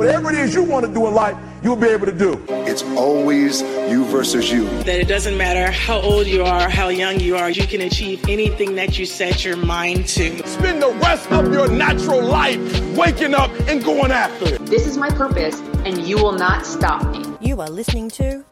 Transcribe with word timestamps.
Whatever 0.00 0.30
it 0.30 0.38
is 0.38 0.54
you 0.54 0.62
want 0.62 0.86
to 0.86 0.90
do 0.90 1.06
in 1.08 1.12
life, 1.12 1.36
you'll 1.62 1.76
be 1.76 1.88
able 1.88 2.06
to 2.06 2.12
do. 2.12 2.42
It's 2.48 2.82
always 2.96 3.60
you 3.60 4.06
versus 4.06 4.50
you. 4.50 4.64
That 4.84 4.98
it 4.98 5.08
doesn't 5.08 5.36
matter 5.36 5.70
how 5.70 6.00
old 6.00 6.26
you 6.26 6.42
are, 6.42 6.70
how 6.70 6.88
young 6.88 7.20
you 7.20 7.36
are, 7.36 7.50
you 7.50 7.66
can 7.66 7.82
achieve 7.82 8.26
anything 8.26 8.76
that 8.76 8.98
you 8.98 9.04
set 9.04 9.44
your 9.44 9.58
mind 9.58 10.08
to. 10.08 10.38
Spend 10.48 10.82
the 10.82 10.88
rest 11.02 11.30
of 11.30 11.52
your 11.52 11.70
natural 11.70 12.22
life 12.22 12.58
waking 12.96 13.34
up 13.34 13.50
and 13.68 13.84
going 13.84 14.10
after 14.10 14.54
it. 14.54 14.64
This 14.64 14.86
is 14.86 14.96
my 14.96 15.10
purpose, 15.10 15.60
and 15.84 15.98
you 16.08 16.16
will 16.16 16.32
not 16.32 16.64
stop 16.64 17.06
me. 17.14 17.22
You 17.46 17.60
are 17.60 17.68
listening 17.68 18.08
to 18.12 18.42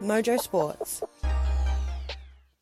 Mojo 0.00 0.38
Sports. 0.38 1.02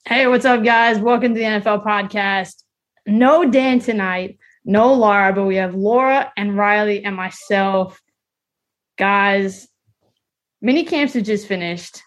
Hey, 0.06 0.26
what's 0.26 0.46
up, 0.46 0.64
guys? 0.64 0.98
Welcome 0.98 1.34
to 1.34 1.38
the 1.38 1.44
NFL 1.44 1.84
podcast. 1.84 2.62
No 3.06 3.44
Dan 3.44 3.78
tonight 3.78 4.38
no 4.66 4.92
Laura, 4.92 5.32
but 5.32 5.44
we 5.44 5.56
have 5.56 5.76
Laura 5.76 6.32
and 6.36 6.56
Riley 6.56 7.04
and 7.04 7.14
myself. 7.14 8.02
Guys, 8.96 9.68
mini 10.62 10.84
camps 10.84 11.12
have 11.12 11.24
just 11.24 11.46
finished. 11.46 12.02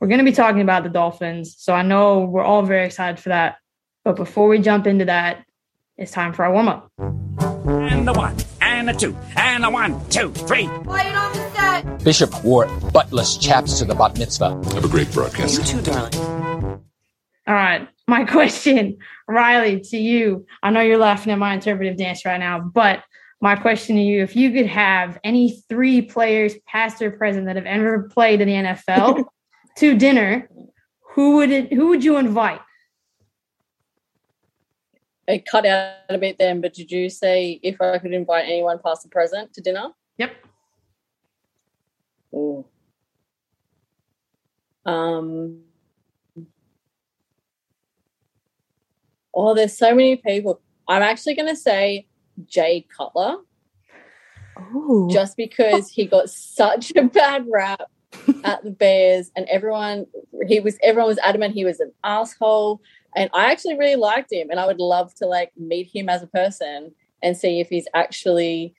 We're 0.00 0.08
going 0.08 0.18
to 0.18 0.24
be 0.24 0.32
talking 0.32 0.62
about 0.62 0.82
the 0.82 0.88
Dolphins. 0.88 1.54
So 1.58 1.72
I 1.72 1.82
know 1.82 2.24
we're 2.24 2.42
all 2.42 2.62
very 2.62 2.84
excited 2.84 3.20
for 3.20 3.28
that. 3.28 3.56
But 4.04 4.16
before 4.16 4.48
we 4.48 4.58
jump 4.58 4.86
into 4.86 5.04
that, 5.04 5.44
it's 5.96 6.10
time 6.10 6.32
for 6.32 6.44
our 6.44 6.52
warm 6.52 6.68
up. 6.68 6.90
And 6.98 8.06
the 8.06 8.12
one, 8.12 8.36
and 8.60 8.88
the 8.88 8.92
two, 8.92 9.16
and 9.36 9.62
the 9.62 9.70
one, 9.70 10.06
two, 10.08 10.30
three. 10.32 10.66
Quiet 10.66 11.14
on 11.14 11.32
the 11.32 11.50
set. 11.50 12.04
Bishop 12.04 12.44
wore 12.44 12.66
buttless 12.66 13.40
chaps 13.40 13.78
to 13.78 13.84
the 13.84 13.94
bat 13.94 14.18
mitzvah. 14.18 14.60
Have 14.74 14.84
a 14.84 14.88
great 14.88 15.10
broadcast. 15.12 15.58
You 15.58 15.64
too, 15.64 15.82
darling. 15.82 16.14
All 17.46 17.54
right. 17.54 17.88
My 18.08 18.24
question, 18.30 18.98
Riley, 19.28 19.80
to 19.80 19.96
you. 19.96 20.46
I 20.64 20.70
know 20.70 20.80
you're 20.80 20.98
laughing 20.98 21.32
at 21.32 21.38
my 21.38 21.54
interpretive 21.54 21.96
dance 21.96 22.24
right 22.24 22.40
now, 22.40 22.58
but 22.58 23.04
my 23.44 23.54
question 23.54 23.96
to 23.96 24.00
you 24.00 24.22
if 24.22 24.34
you 24.34 24.50
could 24.50 24.66
have 24.66 25.18
any 25.22 25.62
three 25.68 26.00
players, 26.00 26.54
past 26.66 27.02
or 27.02 27.10
present, 27.10 27.44
that 27.44 27.56
have 27.56 27.66
ever 27.66 28.04
played 28.04 28.40
in 28.40 28.48
the 28.48 28.54
NFL 28.54 29.26
to 29.76 29.98
dinner, 29.98 30.48
who 31.12 31.36
would 31.36 31.50
it 31.50 31.70
who 31.70 31.88
would 31.88 32.02
you 32.02 32.16
invite? 32.16 32.62
It 35.28 35.44
cut 35.44 35.66
out 35.66 35.92
a 36.08 36.16
bit 36.16 36.38
then, 36.38 36.62
but 36.62 36.72
did 36.72 36.90
you 36.90 37.10
say 37.10 37.60
if 37.62 37.82
I 37.82 37.98
could 37.98 38.14
invite 38.14 38.46
anyone 38.46 38.78
past 38.82 39.04
or 39.04 39.10
present 39.10 39.52
to 39.52 39.60
dinner? 39.60 39.88
Yep. 40.16 40.32
Ooh. 42.34 42.64
Um 44.86 45.64
Oh, 49.34 49.52
there's 49.52 49.76
so 49.76 49.90
many 49.90 50.16
people. 50.16 50.62
I'm 50.88 51.02
actually 51.02 51.34
going 51.34 51.48
to 51.48 51.56
say 51.56 52.06
Jay 52.46 52.86
Cutler. 52.96 53.38
Ooh. 54.74 55.08
Just 55.10 55.36
because 55.36 55.88
he 55.88 56.06
got 56.06 56.30
such 56.30 56.92
a 56.96 57.02
bad 57.02 57.46
rap 57.50 57.82
at 58.44 58.62
the 58.62 58.70
Bears 58.70 59.32
and 59.34 59.46
everyone 59.48 60.06
he 60.46 60.60
was 60.60 60.78
everyone 60.84 61.08
was 61.08 61.18
adamant 61.18 61.52
he 61.52 61.64
was 61.64 61.80
an 61.80 61.90
asshole 62.04 62.80
and 63.16 63.28
I 63.34 63.50
actually 63.50 63.76
really 63.76 63.96
liked 63.96 64.32
him 64.32 64.50
and 64.50 64.60
I 64.60 64.66
would 64.66 64.78
love 64.78 65.12
to 65.16 65.26
like 65.26 65.50
meet 65.56 65.90
him 65.92 66.08
as 66.08 66.22
a 66.22 66.28
person 66.28 66.92
and 67.24 67.36
see 67.36 67.58
if 67.58 67.68
he's 67.68 67.88
actually 67.92 68.74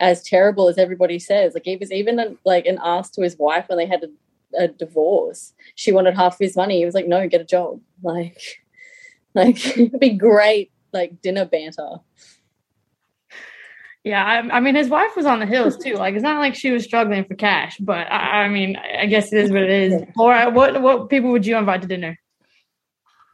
as 0.00 0.22
terrible 0.22 0.68
as 0.68 0.78
everybody 0.78 1.18
says. 1.18 1.54
Like 1.54 1.64
he 1.64 1.76
was 1.76 1.92
even 1.92 2.18
a, 2.18 2.34
like 2.44 2.66
an 2.66 2.78
ass 2.82 3.10
to 3.12 3.22
his 3.22 3.38
wife 3.38 3.64
when 3.68 3.78
they 3.78 3.86
had 3.86 4.04
a, 4.04 4.64
a 4.64 4.68
divorce. 4.68 5.54
She 5.74 5.92
wanted 5.92 6.14
half 6.14 6.34
of 6.34 6.38
his 6.38 6.56
money. 6.56 6.78
He 6.78 6.84
was 6.84 6.94
like, 6.94 7.08
"No, 7.08 7.26
get 7.28 7.40
a 7.40 7.44
job." 7.44 7.80
Like 8.02 8.62
like 9.34 9.64
it'd 9.76 9.98
be 9.98 10.10
great, 10.10 10.70
like 10.92 11.20
dinner 11.22 11.44
banter. 11.44 12.00
Yeah, 14.06 14.24
I, 14.24 14.58
I, 14.58 14.60
mean, 14.60 14.76
his 14.76 14.88
wife 14.88 15.16
was 15.16 15.26
on 15.26 15.40
the 15.40 15.46
hills 15.46 15.76
too. 15.76 15.94
Like, 15.94 16.14
it's 16.14 16.22
not 16.22 16.38
like 16.38 16.54
she 16.54 16.70
was 16.70 16.84
struggling 16.84 17.24
for 17.24 17.34
cash, 17.34 17.76
but 17.78 18.06
I, 18.06 18.44
I 18.44 18.48
mean, 18.48 18.76
I 18.76 19.06
guess 19.06 19.32
it 19.32 19.40
is 19.40 19.50
what 19.50 19.64
it 19.64 19.70
is. 19.70 20.04
Laura, 20.16 20.48
what 20.48 20.80
what 20.80 21.10
people 21.10 21.32
would 21.32 21.44
you 21.44 21.56
invite 21.56 21.82
to 21.82 21.88
dinner? 21.88 22.16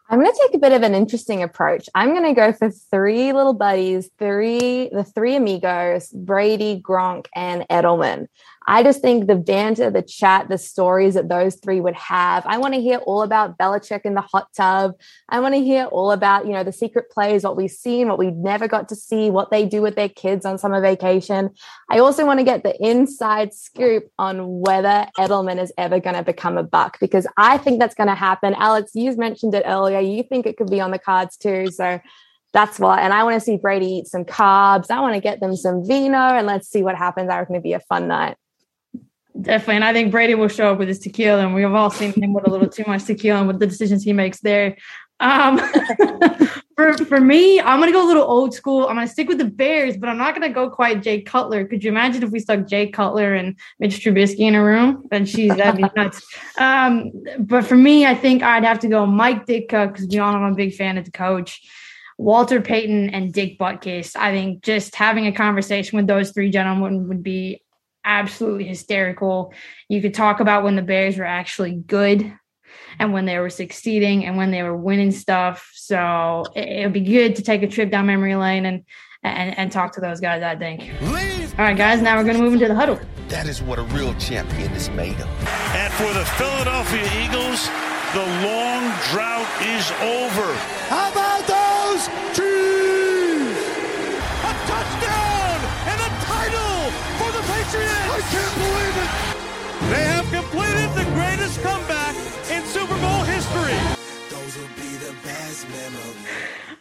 I'm 0.08 0.18
going 0.18 0.32
to 0.32 0.38
take 0.46 0.54
a 0.54 0.58
bit 0.58 0.72
of 0.72 0.82
an 0.82 0.94
interesting 0.94 1.42
approach. 1.42 1.90
I'm 1.94 2.14
going 2.14 2.24
to 2.24 2.32
go 2.32 2.54
for 2.54 2.70
three 2.70 3.34
little 3.34 3.52
buddies, 3.52 4.08
three 4.18 4.88
the 4.90 5.04
three 5.04 5.36
amigos, 5.36 6.08
Brady, 6.08 6.80
Gronk, 6.82 7.26
and 7.36 7.68
Edelman. 7.68 8.28
I 8.66 8.82
just 8.82 9.00
think 9.00 9.26
the 9.26 9.36
banter, 9.36 9.90
the 9.90 10.02
chat, 10.02 10.48
the 10.48 10.58
stories 10.58 11.14
that 11.14 11.28
those 11.28 11.56
three 11.56 11.80
would 11.80 11.94
have. 11.94 12.44
I 12.46 12.58
want 12.58 12.74
to 12.74 12.80
hear 12.80 12.98
all 12.98 13.22
about 13.22 13.58
Belichick 13.58 14.02
in 14.04 14.14
the 14.14 14.20
hot 14.20 14.48
tub. 14.56 14.92
I 15.28 15.40
want 15.40 15.54
to 15.54 15.62
hear 15.62 15.86
all 15.86 16.12
about, 16.12 16.46
you 16.46 16.52
know, 16.52 16.64
the 16.64 16.72
secret 16.72 17.10
plays, 17.10 17.42
what 17.42 17.56
we've 17.56 17.70
seen, 17.70 18.08
what 18.08 18.18
we 18.18 18.30
never 18.30 18.68
got 18.68 18.88
to 18.90 18.96
see, 18.96 19.30
what 19.30 19.50
they 19.50 19.66
do 19.66 19.82
with 19.82 19.96
their 19.96 20.08
kids 20.08 20.46
on 20.46 20.58
summer 20.58 20.80
vacation. 20.80 21.50
I 21.90 21.98
also 21.98 22.24
want 22.24 22.40
to 22.40 22.44
get 22.44 22.62
the 22.62 22.76
inside 22.84 23.54
scoop 23.54 24.04
on 24.18 24.60
whether 24.60 25.06
Edelman 25.18 25.60
is 25.60 25.72
ever 25.78 26.00
going 26.00 26.16
to 26.16 26.22
become 26.22 26.56
a 26.56 26.62
buck 26.62 26.98
because 27.00 27.26
I 27.36 27.58
think 27.58 27.78
that's 27.78 27.94
going 27.94 28.08
to 28.08 28.14
happen. 28.14 28.54
Alex, 28.54 28.92
you 28.94 29.14
mentioned 29.16 29.54
it 29.54 29.64
earlier. 29.66 30.00
You 30.00 30.22
think 30.22 30.46
it 30.46 30.56
could 30.56 30.70
be 30.70 30.80
on 30.80 30.90
the 30.90 30.98
cards 30.98 31.36
too. 31.36 31.70
So 31.70 32.00
that's 32.52 32.78
what, 32.78 32.98
and 32.98 33.12
I 33.12 33.24
want 33.24 33.34
to 33.34 33.40
see 33.40 33.56
Brady 33.56 33.86
eat 33.86 34.06
some 34.06 34.24
carbs. 34.24 34.90
I 34.90 35.00
want 35.00 35.14
to 35.14 35.20
get 35.20 35.40
them 35.40 35.56
some 35.56 35.84
vino 35.84 36.16
and 36.16 36.46
let's 36.46 36.68
see 36.68 36.82
what 36.82 36.96
happens. 36.96 37.30
I 37.30 37.38
reckon 37.38 37.54
it'd 37.54 37.62
be 37.62 37.72
a 37.72 37.80
fun 37.80 38.08
night. 38.08 38.36
Definitely. 39.42 39.76
And 39.76 39.84
I 39.84 39.92
think 39.92 40.12
Brady 40.12 40.34
will 40.34 40.48
show 40.48 40.72
up 40.72 40.78
with 40.78 40.88
his 40.88 41.00
tequila, 41.00 41.44
and 41.44 41.54
we've 41.54 41.70
all 41.72 41.90
seen 41.90 42.12
him 42.12 42.32
with 42.32 42.46
a 42.46 42.50
little 42.50 42.68
too 42.68 42.84
much 42.86 43.04
tequila 43.04 43.40
and 43.40 43.48
with 43.48 43.58
the 43.58 43.66
decisions 43.66 44.04
he 44.04 44.12
makes 44.12 44.40
there. 44.40 44.76
Um, 45.18 45.58
for, 46.76 46.92
for 47.04 47.20
me, 47.20 47.60
I'm 47.60 47.80
going 47.80 47.88
to 47.88 47.92
go 47.92 48.04
a 48.04 48.08
little 48.08 48.24
old 48.24 48.54
school. 48.54 48.86
I'm 48.86 48.94
going 48.94 49.06
to 49.06 49.12
stick 49.12 49.28
with 49.28 49.38
the 49.38 49.44
Bears, 49.44 49.96
but 49.96 50.08
I'm 50.08 50.18
not 50.18 50.34
going 50.34 50.48
to 50.48 50.54
go 50.54 50.70
quite 50.70 51.02
Jay 51.02 51.20
Cutler. 51.22 51.64
Could 51.66 51.82
you 51.82 51.90
imagine 51.90 52.22
if 52.22 52.30
we 52.30 52.40
stuck 52.40 52.66
Jay 52.66 52.88
Cutler 52.88 53.34
and 53.34 53.56
Mitch 53.80 53.98
Trubisky 53.98 54.40
in 54.40 54.54
a 54.54 54.62
room? 54.62 55.06
Then 55.10 55.24
she's 55.24 55.54
that'd 55.56 55.76
be 55.76 55.88
nuts. 55.96 56.24
Um, 56.58 57.10
but 57.38 57.64
for 57.64 57.76
me, 57.76 58.06
I 58.06 58.14
think 58.14 58.42
I'd 58.42 58.64
have 58.64 58.80
to 58.80 58.88
go 58.88 59.06
Mike 59.06 59.46
Ditka 59.46 59.92
because 59.92 60.06
we 60.08 60.16
know 60.16 60.24
I'm 60.24 60.52
a 60.52 60.54
big 60.54 60.74
fan 60.74 60.98
of 60.98 61.04
the 61.04 61.10
coach. 61.10 61.62
Walter 62.18 62.60
Payton 62.60 63.10
and 63.10 63.32
Dick 63.32 63.58
Butkus. 63.58 64.14
I 64.14 64.30
think 64.30 64.62
just 64.62 64.94
having 64.94 65.26
a 65.26 65.32
conversation 65.32 65.96
with 65.96 66.06
those 66.06 66.30
three 66.30 66.50
gentlemen 66.50 67.08
would 67.08 67.22
be 67.22 67.61
absolutely 68.04 68.64
hysterical. 68.64 69.52
You 69.88 70.00
could 70.00 70.14
talk 70.14 70.40
about 70.40 70.64
when 70.64 70.76
the 70.76 70.82
Bears 70.82 71.18
were 71.18 71.24
actually 71.24 71.72
good 71.72 72.32
and 72.98 73.12
when 73.12 73.24
they 73.24 73.38
were 73.38 73.50
succeeding 73.50 74.24
and 74.24 74.36
when 74.36 74.50
they 74.50 74.62
were 74.62 74.76
winning 74.76 75.10
stuff. 75.10 75.70
So 75.74 76.44
it, 76.54 76.84
would 76.84 76.92
be 76.92 77.00
good 77.00 77.36
to 77.36 77.42
take 77.42 77.62
a 77.62 77.68
trip 77.68 77.90
down 77.90 78.06
memory 78.06 78.34
lane 78.34 78.66
and, 78.66 78.84
and, 79.22 79.58
and 79.58 79.72
talk 79.72 79.94
to 79.94 80.00
those 80.00 80.20
guys, 80.20 80.42
I 80.42 80.56
think. 80.56 80.80
Leave. 81.02 81.58
All 81.58 81.66
right, 81.66 81.76
guys, 81.76 82.00
now 82.00 82.16
we're 82.16 82.24
going 82.24 82.36
to 82.36 82.42
move 82.42 82.54
into 82.54 82.68
the 82.68 82.74
huddle. 82.74 82.98
That 83.28 83.46
is 83.46 83.62
what 83.62 83.78
a 83.78 83.82
real 83.82 84.14
champion 84.14 84.72
is 84.72 84.90
made 84.90 85.18
of. 85.20 85.28
And 85.74 85.92
for 85.94 86.12
the 86.12 86.24
Philadelphia 86.36 87.04
Eagles, 87.22 87.68
the 88.14 88.26
long 88.44 88.92
drought 89.10 89.48
is 89.62 89.90
over. 90.00 90.54
How 90.88 91.10
about 91.12 91.46
those 91.46 92.08
completed 100.42 100.90
the 100.94 101.04
greatest 101.14 101.60
comeback 101.62 102.16
in 102.50 102.64
Super 102.64 102.98
Bowl 102.98 103.22
history. 103.22 103.78
Those 104.28 104.56
will 104.56 104.74
be 104.76 104.96
the 104.96 105.14
best 105.22 105.68
memories. 105.68 106.16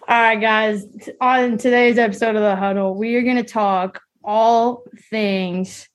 All 0.08 0.22
right, 0.22 0.42
guys. 0.42 0.86
On 1.20 1.58
today's 1.58 1.98
episode 2.00 2.36
of 2.36 2.42
the 2.42 2.56
Huddle, 2.56 2.96
we 2.96 3.16
are 3.16 3.22
going 3.22 3.38
to 3.38 3.44
talk 3.44 4.02
all 4.24 4.84
things 5.10 5.88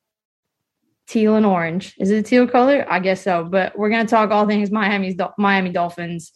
teal 1.08 1.34
and 1.34 1.46
orange. 1.46 1.94
Is 1.98 2.10
it 2.10 2.18
a 2.18 2.22
teal 2.22 2.46
color? 2.46 2.86
I 2.88 3.00
guess 3.00 3.22
so. 3.22 3.44
But 3.44 3.76
we're 3.76 3.90
going 3.90 4.06
to 4.06 4.10
talk 4.10 4.30
all 4.30 4.46
things 4.46 4.70
Miami's 4.70 5.16
Miami 5.36 5.70
Dolphins. 5.70 6.32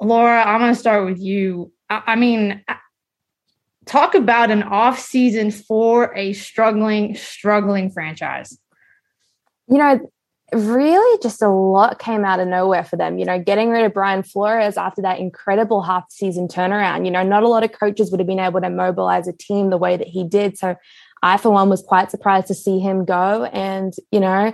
Laura, 0.00 0.42
I'm 0.42 0.60
going 0.60 0.74
to 0.74 0.78
start 0.78 1.06
with 1.06 1.20
you. 1.20 1.72
I, 1.88 2.02
I 2.08 2.16
mean, 2.16 2.64
talk 3.84 4.16
about 4.16 4.50
an 4.50 4.64
off 4.64 4.98
season 4.98 5.52
for 5.52 6.14
a 6.16 6.32
struggling, 6.32 7.14
struggling 7.14 7.90
franchise. 7.90 8.58
You 9.68 9.78
know, 9.78 10.12
really 10.52 11.18
just 11.22 11.42
a 11.42 11.48
lot 11.48 11.98
came 11.98 12.24
out 12.24 12.40
of 12.40 12.48
nowhere 12.48 12.84
for 12.84 12.96
them. 12.96 13.18
You 13.18 13.24
know, 13.24 13.38
getting 13.40 13.70
rid 13.70 13.84
of 13.84 13.92
Brian 13.92 14.22
Flores 14.22 14.76
after 14.76 15.02
that 15.02 15.18
incredible 15.18 15.82
half 15.82 16.04
season 16.10 16.48
turnaround. 16.48 17.04
You 17.04 17.10
know, 17.10 17.22
not 17.22 17.42
a 17.42 17.48
lot 17.48 17.64
of 17.64 17.72
coaches 17.72 18.10
would 18.10 18.20
have 18.20 18.26
been 18.26 18.38
able 18.40 18.60
to 18.60 18.70
mobilize 18.70 19.26
a 19.26 19.32
team 19.32 19.70
the 19.70 19.78
way 19.78 19.96
that 19.96 20.06
he 20.06 20.24
did. 20.24 20.56
So 20.56 20.76
I, 21.22 21.36
for 21.36 21.50
one, 21.50 21.68
was 21.68 21.82
quite 21.82 22.10
surprised 22.10 22.46
to 22.48 22.54
see 22.54 22.78
him 22.78 23.04
go. 23.04 23.44
And, 23.44 23.92
you 24.12 24.20
know, 24.20 24.52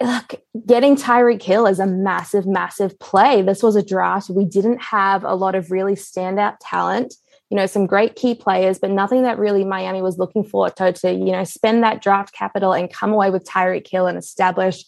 look, 0.00 0.34
getting 0.66 0.96
Tyreek 0.96 1.42
Hill 1.42 1.66
is 1.66 1.78
a 1.78 1.86
massive, 1.86 2.46
massive 2.46 2.98
play. 2.98 3.42
This 3.42 3.62
was 3.62 3.76
a 3.76 3.84
draft. 3.84 4.30
We 4.30 4.44
didn't 4.44 4.82
have 4.82 5.22
a 5.22 5.34
lot 5.34 5.54
of 5.54 5.70
really 5.70 5.94
standout 5.94 6.56
talent 6.60 7.14
you 7.52 7.56
know, 7.56 7.66
some 7.66 7.86
great 7.86 8.16
key 8.16 8.34
players, 8.34 8.78
but 8.78 8.90
nothing 8.90 9.24
that 9.24 9.38
really 9.38 9.62
Miami 9.62 10.00
was 10.00 10.16
looking 10.16 10.42
for 10.42 10.70
to, 10.70 10.90
to 10.90 11.12
you 11.12 11.32
know, 11.32 11.44
spend 11.44 11.82
that 11.82 12.00
draft 12.00 12.32
capital 12.32 12.72
and 12.72 12.90
come 12.90 13.12
away 13.12 13.28
with 13.28 13.44
Tyreek 13.44 13.86
Hill 13.86 14.06
and 14.06 14.16
establish 14.16 14.82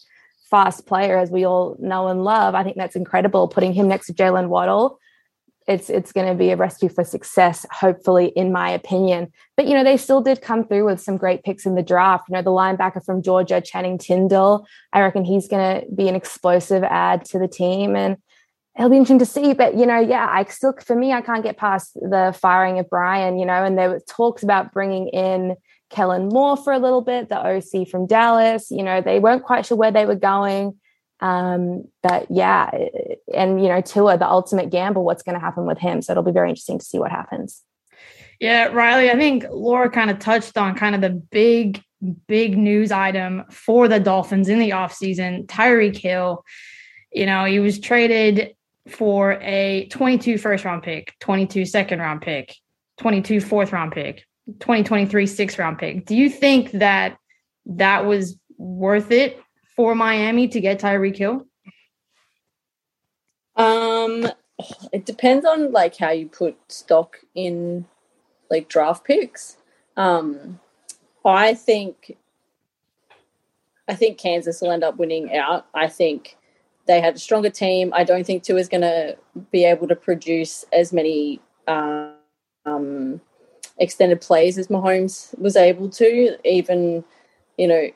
fast 0.49 0.87
player 0.87 1.15
as 1.19 1.29
we 1.29 1.45
all 1.45 1.77
know 1.79 2.07
and 2.07 2.23
love. 2.23 2.55
I 2.55 2.63
think 2.63 2.75
that's 2.75 2.95
incredible. 2.95 3.47
Putting 3.47 3.73
him 3.73 3.87
next 3.87 4.07
to 4.07 4.13
Jaylen 4.13 4.47
Waddle. 4.47 4.97
it's 5.67 5.89
it's 5.89 6.11
going 6.11 6.27
to 6.27 6.35
be 6.35 6.51
a 6.51 6.55
recipe 6.55 6.87
for 6.87 7.03
success, 7.03 7.65
hopefully, 7.71 8.27
in 8.35 8.51
my 8.51 8.69
opinion. 8.69 9.31
But 9.57 9.67
you 9.67 9.73
know, 9.73 9.83
they 9.83 9.97
still 9.97 10.21
did 10.21 10.41
come 10.41 10.65
through 10.65 10.85
with 10.85 11.01
some 11.01 11.17
great 11.17 11.43
picks 11.43 11.65
in 11.65 11.75
the 11.75 11.83
draft. 11.83 12.25
You 12.29 12.35
know, 12.35 12.41
the 12.41 12.51
linebacker 12.51 13.03
from 13.03 13.21
Georgia, 13.21 13.61
Channing 13.61 13.97
Tindall, 13.97 14.65
I 14.93 15.01
reckon 15.01 15.23
he's 15.23 15.47
going 15.47 15.81
to 15.81 15.87
be 15.91 16.07
an 16.07 16.15
explosive 16.15 16.83
add 16.83 17.25
to 17.25 17.39
the 17.39 17.47
team, 17.47 17.95
and 17.95 18.17
it'll 18.77 18.89
be 18.89 18.97
interesting 18.97 19.19
to 19.19 19.25
see. 19.25 19.53
But 19.53 19.75
you 19.75 19.85
know, 19.85 19.99
yeah, 19.99 20.27
I 20.29 20.43
still 20.45 20.73
for 20.85 20.95
me, 20.95 21.13
I 21.13 21.21
can't 21.21 21.43
get 21.43 21.57
past 21.57 21.93
the 21.95 22.35
firing 22.39 22.79
of 22.79 22.89
Brian. 22.89 23.37
You 23.37 23.45
know, 23.45 23.63
and 23.63 23.77
there 23.77 23.89
were 23.89 23.99
talks 23.99 24.43
about 24.43 24.73
bringing 24.73 25.07
in 25.09 25.55
Kellen 25.89 26.29
Moore 26.29 26.57
for 26.57 26.73
a 26.73 26.79
little 26.79 27.01
bit, 27.01 27.29
the 27.29 27.39
OC 27.39 27.87
from 27.87 28.07
Dallas. 28.07 28.71
You 28.71 28.83
know, 28.83 29.01
they 29.01 29.19
weren't 29.19 29.43
quite 29.43 29.65
sure 29.65 29.77
where 29.77 29.91
they 29.91 30.05
were 30.05 30.15
going. 30.15 30.79
Um, 31.21 31.85
but 32.03 32.27
yeah, 32.29 32.69
and 33.33 33.61
you 33.61 33.69
know, 33.69 33.81
Tua, 33.81 34.17
the 34.17 34.29
ultimate 34.29 34.69
gamble, 34.69 35.05
what's 35.05 35.23
going 35.23 35.35
to 35.35 35.39
happen 35.39 35.65
with 35.65 35.77
him. 35.77 36.01
So 36.01 36.11
it'll 36.11 36.23
be 36.23 36.31
very 36.31 36.49
interesting 36.49 36.79
to 36.79 36.85
see 36.85 36.99
what 36.99 37.11
happens. 37.11 37.61
Yeah, 38.39 38.65
Riley, 38.65 39.09
I 39.09 39.15
think 39.15 39.45
Laura 39.49 39.89
kind 39.89 40.11
of 40.11 40.19
touched 40.19 40.57
on 40.57 40.75
kind 40.75 40.93
of 40.93 40.99
the 40.99 41.09
big, 41.09 41.81
big 42.27 42.57
news 42.57 42.91
item 42.91 43.45
for 43.49 43.87
the 43.87 43.99
Dolphins 43.99 44.49
in 44.49 44.59
the 44.59 44.71
offseason. 44.71 45.45
Tyreek 45.45 45.95
Hill, 45.95 46.43
you 47.13 47.25
know, 47.25 47.45
he 47.45 47.59
was 47.59 47.79
traded 47.79 48.53
for 48.87 49.33
a 49.41 49.87
22 49.87 50.37
first 50.37 50.65
round 50.65 50.83
pick, 50.83 51.13
22 51.19 51.65
second 51.65 51.99
round 51.99 52.21
pick, 52.21 52.55
22 52.99 53.41
fourth 53.41 53.71
round 53.71 53.91
pick, 53.91 54.25
2023 54.59 55.25
sixth 55.27 55.59
round 55.59 55.77
pick. 55.77 56.05
Do 56.05 56.15
you 56.15 56.29
think 56.29 56.71
that 56.71 57.17
that 57.65 58.05
was 58.05 58.37
worth 58.57 59.11
it 59.11 59.41
for 59.75 59.95
Miami 59.95 60.47
to 60.49 60.61
get 60.61 60.79
Tyreek 60.79 61.17
Hill? 61.17 61.45
Um, 63.55 64.27
it 64.91 65.05
depends 65.05 65.45
on 65.45 65.71
like 65.71 65.97
how 65.97 66.11
you 66.11 66.27
put 66.27 66.57
stock 66.71 67.17
in 67.33 67.85
like 68.49 68.69
draft 68.69 69.03
picks. 69.03 69.57
Um, 69.97 70.59
I 71.23 71.53
think 71.53 72.15
I 73.87 73.95
think 73.95 74.17
Kansas 74.17 74.61
will 74.61 74.71
end 74.71 74.83
up 74.83 74.97
winning 74.97 75.35
out. 75.35 75.67
I 75.73 75.87
think 75.87 76.37
they 76.87 77.01
had 77.01 77.15
a 77.15 77.19
stronger 77.19 77.49
team. 77.49 77.91
I 77.93 78.03
don't 78.03 78.25
think 78.25 78.43
Tua 78.43 78.59
is 78.59 78.69
going 78.69 78.81
to 78.81 79.17
be 79.51 79.65
able 79.65 79.87
to 79.87 79.95
produce 79.95 80.65
as 80.71 80.93
many 80.93 81.39
um, 81.67 83.21
extended 83.77 84.21
plays 84.21 84.57
as 84.57 84.67
Mahomes 84.67 85.37
was 85.39 85.55
able 85.55 85.89
to. 85.89 86.37
Even, 86.47 87.03
you 87.57 87.67
know, 87.67 87.89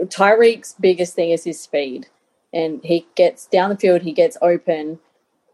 Tyreek's 0.00 0.74
biggest 0.78 1.14
thing 1.14 1.30
is 1.30 1.44
his 1.44 1.60
speed, 1.60 2.08
and 2.52 2.80
he 2.84 3.06
gets 3.14 3.46
down 3.46 3.70
the 3.70 3.76
field, 3.76 4.02
he 4.02 4.12
gets 4.12 4.36
open, 4.42 4.98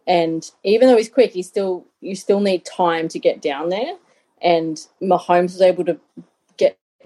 and 0.06 0.50
even 0.64 0.88
though 0.88 0.96
he's 0.96 1.08
quick, 1.08 1.32
he 1.32 1.42
still 1.42 1.86
you 2.00 2.14
still 2.14 2.40
need 2.40 2.64
time 2.64 3.08
to 3.08 3.18
get 3.18 3.40
down 3.42 3.68
there. 3.68 3.96
And 4.42 4.80
Mahomes 5.02 5.52
was 5.52 5.60
able 5.60 5.84
to 5.84 6.00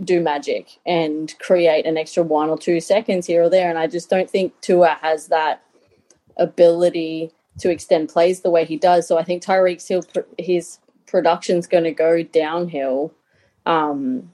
do 0.03 0.21
magic 0.21 0.79
and 0.85 1.35
create 1.39 1.87
an 1.87 1.97
extra 1.97 2.23
one 2.23 2.49
or 2.51 2.59
two 2.59 2.81
seconds 2.81 3.27
here 3.27 3.45
or 3.45 3.51
there, 3.51 3.71
and 3.71 3.79
I 3.79 3.87
just 3.87 4.11
don't 4.11 4.29
think 4.29 4.61
Tua 4.61 4.99
has 5.01 5.29
that 5.29 5.63
ability 6.37 7.31
to 7.59 7.71
extend 7.71 8.09
plays 8.09 8.41
the 8.41 8.51
way 8.51 8.65
he 8.65 8.77
does. 8.77 9.07
So 9.07 9.19
I 9.19 9.23
think 9.23 9.43
Tyreek's 9.43 9.85
still 9.85 10.05
his 10.39 10.79
production's 11.07 11.67
going 11.67 11.85
to 11.85 11.93
go 11.93 12.23
downhill. 12.23 13.15
Um, 13.67 14.33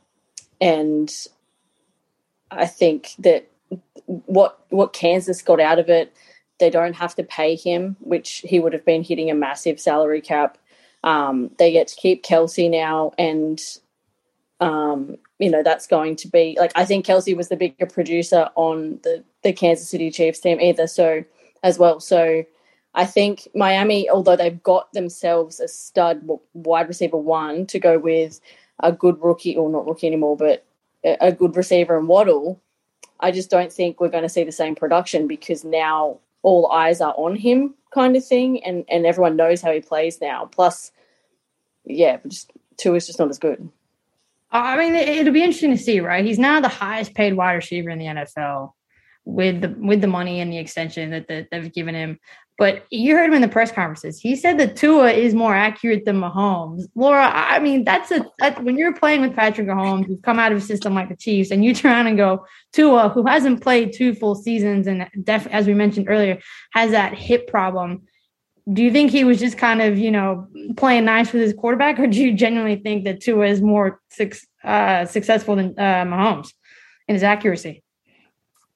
and 0.61 1.13
I 2.51 2.67
think 2.67 3.13
that 3.19 3.49
what 4.07 4.59
what 4.71 4.93
Kansas 4.93 5.43
got 5.43 5.61
out 5.61 5.79
of 5.79 5.89
it, 5.89 6.15
they 6.59 6.71
don't 6.71 6.95
have 6.95 7.15
to 7.17 7.23
pay 7.23 7.55
him, 7.55 7.97
which 8.01 8.43
he 8.45 8.59
would 8.59 8.73
have 8.73 8.85
been 8.85 9.03
hitting 9.03 9.31
a 9.31 9.35
massive 9.35 9.79
salary 9.79 10.21
cap. 10.21 10.59
Um, 11.05 11.51
they 11.59 11.73
get 11.73 11.89
to 11.89 11.97
keep 11.97 12.25
Kelce 12.25 12.71
now, 12.71 13.13
and 13.17 13.61
um, 14.61 15.17
you 15.41 15.51
know 15.51 15.63
that's 15.63 15.87
going 15.87 16.15
to 16.17 16.29
be 16.29 16.57
like 16.61 16.71
I 16.77 16.85
think 16.85 17.07
Kelce 17.07 17.37
was 17.37 17.49
the 17.49 17.57
bigger 17.57 17.87
producer 17.87 18.51
on 18.55 19.01
the 19.03 19.25
the 19.43 19.53
Kansas 19.53 19.89
City 19.89 20.11
Chiefs 20.11 20.39
team 20.39 20.61
either, 20.61 20.87
so 20.87 21.25
as 21.63 21.79
well. 21.79 21.99
So 21.99 22.45
I 22.95 23.07
think 23.07 23.49
Miami, 23.55 24.09
although 24.09 24.37
they've 24.37 24.63
got 24.63 24.93
themselves 24.93 25.59
a 25.59 25.67
stud 25.67 26.29
wide 26.53 26.89
receiver 26.89 27.17
one 27.17 27.67
to 27.67 27.79
go 27.79 27.99
with 27.99 28.41
a 28.83 28.93
good 28.93 29.23
rookie, 29.23 29.57
or 29.57 29.71
not 29.71 29.87
rookie 29.87 30.07
anymore, 30.07 30.37
but 30.37 30.67
a 31.05 31.33
good 31.33 31.57
receiver 31.57 31.97
and 31.97 32.09
Waddle, 32.09 32.61
I 33.21 33.31
just 33.31 33.51
don't 33.51 33.73
think 33.73 33.99
we're 33.99 34.09
going 34.09 34.25
to 34.25 34.29
see 34.29 34.45
the 34.45 34.53
same 34.53 34.75
production 34.75 35.27
because 35.27 35.65
now 35.65 36.19
all 36.43 36.71
eyes 36.71 37.01
are 37.01 37.15
on 37.17 37.37
him, 37.37 37.75
kind 37.95 38.15
of 38.15 38.27
thing, 38.27 38.63
and 38.65 38.85
and 38.91 39.07
everyone 39.07 39.37
knows 39.37 39.63
how 39.63 39.73
he 39.73 39.81
plays 39.81 40.21
now. 40.21 40.47
Plus, 40.47 40.93
yeah, 41.87 42.19
just 42.29 42.53
Tua 42.77 42.97
is 42.97 43.07
just 43.07 43.19
not 43.19 43.31
as 43.31 43.39
good. 43.39 43.71
I 44.53 44.77
mean, 44.77 44.95
it'll 44.95 45.33
be 45.33 45.43
interesting 45.43 45.71
to 45.71 45.79
see, 45.79 46.01
right? 46.01 46.25
He's 46.25 46.39
now 46.39 46.61
the 46.61 46.69
highest 46.69 47.15
paid 47.15 47.35
wide 47.35 47.55
receiver 47.55 47.91
in 47.91 47.99
the 47.99 48.07
NFL 48.07 48.73
with 49.25 49.61
the 49.61 49.75
with 49.79 50.01
the 50.01 50.07
money 50.07 50.41
and 50.41 50.53
the 50.53 50.59
extension 50.59 51.11
that, 51.11 51.49
they've 51.51 51.73
given 51.73 51.95
him. 51.95 52.19
But 52.59 52.85
you 52.91 53.17
heard 53.17 53.31
him 53.31 53.35
in 53.35 53.41
the 53.41 53.49
press 53.49 53.73
conferences. 53.73 54.21
He 54.21 54.37
said 54.37 54.59
that 54.59 54.77
Tua 54.77 55.13
is 55.13 55.35
more 55.35 55.55
accurate 55.55 56.05
than 56.05 56.21
Mahomes. 56.21 56.83
Laura, 56.95 57.31
I 57.33 57.59
mean, 57.59 57.85
that's 57.85 58.11
a 58.11 58.27
that, 58.39 58.63
when 58.63 58.77
you're 58.77 58.93
playing 58.93 59.23
with 59.23 59.35
Patrick 59.35 59.67
Mahomes, 59.67 60.09
you've 60.09 60.21
come 60.23 60.39
out 60.39 60.53
of 60.53 60.59
a 60.59 60.61
system 60.61 60.95
like 60.95 61.09
the 61.09 61.17
Chiefs, 61.17 61.51
and 61.51 61.65
you 61.65 61.75
turn 61.75 62.07
and 62.07 62.19
go 62.19 62.45
Tua, 62.73 63.09
who 63.09 63.25
hasn't 63.27 63.63
played 63.63 63.95
two 63.95 64.15
full 64.15 64.35
seasons, 64.35 64.87
and 64.87 65.09
def, 65.23 65.47
as 65.47 65.67
we 65.67 65.75
mentioned 65.75 66.09
earlier, 66.11 66.39
has 66.73 66.91
that 66.91 67.15
hip 67.15 67.47
problem. 67.47 68.03
Do 68.73 68.83
you 68.83 68.93
think 68.93 69.11
he 69.11 69.25
was 69.25 69.39
just 69.39 69.59
kind 69.59 69.83
of, 69.83 69.99
you 69.99 70.11
know, 70.11 70.47
playing 70.77 71.05
nice 71.05 71.33
with 71.33 71.43
his 71.43 71.53
quarterback, 71.53 71.99
or 71.99 72.07
do 72.07 72.21
you 72.23 72.33
genuinely 72.35 72.77
think 72.77 73.05
that 73.05 73.21
Tua 73.21 73.47
is 73.47 73.61
more 73.61 74.01
uh, 74.65 75.05
successful 75.07 75.57
than 75.57 75.75
uh, 75.79 76.05
Mahomes 76.05 76.53
in 77.09 77.15
his 77.15 77.23
accuracy? 77.23 77.83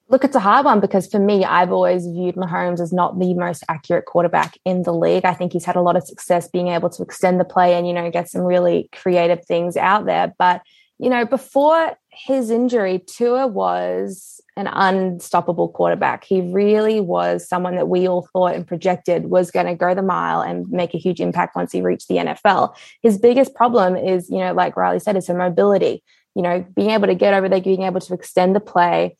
Look, 0.07 0.23
it's 0.23 0.35
a 0.35 0.39
hard 0.39 0.65
one 0.65 0.79
because 0.81 1.07
for 1.07 1.17
me, 1.17 1.43
I've 1.43 1.71
always 1.71 2.05
viewed 2.05 2.35
Mahomes 2.35 2.79
as 2.79 2.93
not 2.93 3.17
the 3.19 3.33
most 3.33 3.63
accurate 3.69 4.05
quarterback 4.05 4.55
in 4.63 4.83
the 4.83 4.93
league. 4.93 5.25
I 5.25 5.33
think 5.33 5.51
he's 5.51 5.65
had 5.65 5.75
a 5.75 5.81
lot 5.81 5.95
of 5.95 6.03
success 6.03 6.47
being 6.47 6.67
able 6.67 6.89
to 6.91 7.01
extend 7.01 7.39
the 7.39 7.45
play 7.45 7.73
and, 7.73 7.87
you 7.87 7.93
know, 7.93 8.11
get 8.11 8.29
some 8.29 8.41
really 8.41 8.87
creative 8.91 9.43
things 9.45 9.75
out 9.75 10.05
there. 10.05 10.31
But, 10.37 10.61
you 10.99 11.09
know, 11.09 11.25
before 11.25 11.97
his 12.15 12.49
injury, 12.49 12.99
Tua 12.99 13.47
was 13.47 14.41
an 14.57 14.67
unstoppable 14.67 15.69
quarterback. 15.69 16.23
He 16.23 16.41
really 16.41 17.01
was 17.01 17.47
someone 17.47 17.75
that 17.75 17.89
we 17.89 18.07
all 18.07 18.27
thought 18.31 18.55
and 18.55 18.65
projected 18.65 19.25
was 19.25 19.51
going 19.51 19.65
to 19.65 19.75
go 19.75 19.93
the 19.93 20.01
mile 20.01 20.41
and 20.41 20.69
make 20.69 20.93
a 20.93 20.97
huge 20.97 21.19
impact 21.19 21.55
once 21.55 21.71
he 21.71 21.81
reached 21.81 22.07
the 22.07 22.15
NFL. 22.15 22.75
His 23.01 23.17
biggest 23.17 23.53
problem 23.53 23.97
is, 23.97 24.29
you 24.29 24.37
know, 24.37 24.53
like 24.53 24.77
Riley 24.77 24.99
said, 24.99 25.17
is 25.17 25.27
her 25.27 25.37
mobility. 25.37 26.03
You 26.35 26.41
know, 26.41 26.65
being 26.75 26.91
able 26.91 27.07
to 27.07 27.15
get 27.15 27.33
over 27.33 27.49
there, 27.49 27.61
being 27.61 27.83
able 27.83 28.01
to 28.01 28.13
extend 28.13 28.55
the 28.55 28.59
play 28.59 29.15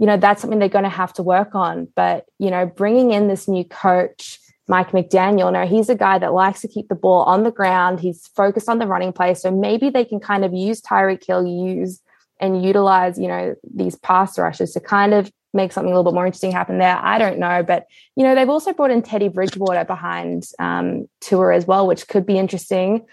you 0.00 0.06
know, 0.06 0.16
that's 0.16 0.40
something 0.40 0.58
they're 0.58 0.70
going 0.70 0.84
to 0.84 0.88
have 0.88 1.12
to 1.12 1.22
work 1.22 1.54
on. 1.54 1.86
But, 1.94 2.24
you 2.38 2.50
know, 2.50 2.64
bringing 2.64 3.10
in 3.12 3.28
this 3.28 3.46
new 3.46 3.64
coach, 3.64 4.40
Mike 4.66 4.92
McDaniel, 4.92 5.52
now 5.52 5.66
he's 5.66 5.90
a 5.90 5.94
guy 5.94 6.18
that 6.18 6.32
likes 6.32 6.62
to 6.62 6.68
keep 6.68 6.88
the 6.88 6.94
ball 6.94 7.22
on 7.24 7.42
the 7.42 7.50
ground. 7.50 8.00
He's 8.00 8.26
focused 8.28 8.70
on 8.70 8.78
the 8.78 8.86
running 8.86 9.12
play. 9.12 9.34
So 9.34 9.50
maybe 9.50 9.90
they 9.90 10.06
can 10.06 10.18
kind 10.18 10.42
of 10.42 10.54
use 10.54 10.80
Tyreek 10.80 11.26
Hill, 11.26 11.46
use 11.46 12.00
and 12.40 12.64
utilize, 12.64 13.18
you 13.18 13.28
know, 13.28 13.54
these 13.74 13.96
pass 13.96 14.38
rushes 14.38 14.72
to 14.72 14.80
kind 14.80 15.14
of 15.14 15.30
make 15.52 15.72
something 15.72 15.92
a 15.92 15.96
little 15.96 16.10
bit 16.10 16.14
more 16.14 16.26
interesting 16.26 16.52
happen 16.52 16.78
there. 16.78 16.96
I 16.96 17.18
don't 17.18 17.38
know. 17.38 17.62
But, 17.62 17.86
you 18.16 18.24
know, 18.24 18.34
they've 18.34 18.48
also 18.48 18.72
brought 18.72 18.90
in 18.90 19.02
Teddy 19.02 19.28
Bridgewater 19.28 19.84
behind 19.84 20.44
um, 20.58 21.08
Tua 21.20 21.54
as 21.54 21.66
well, 21.66 21.86
which 21.86 22.08
could 22.08 22.24
be 22.24 22.38
interesting 22.38 23.06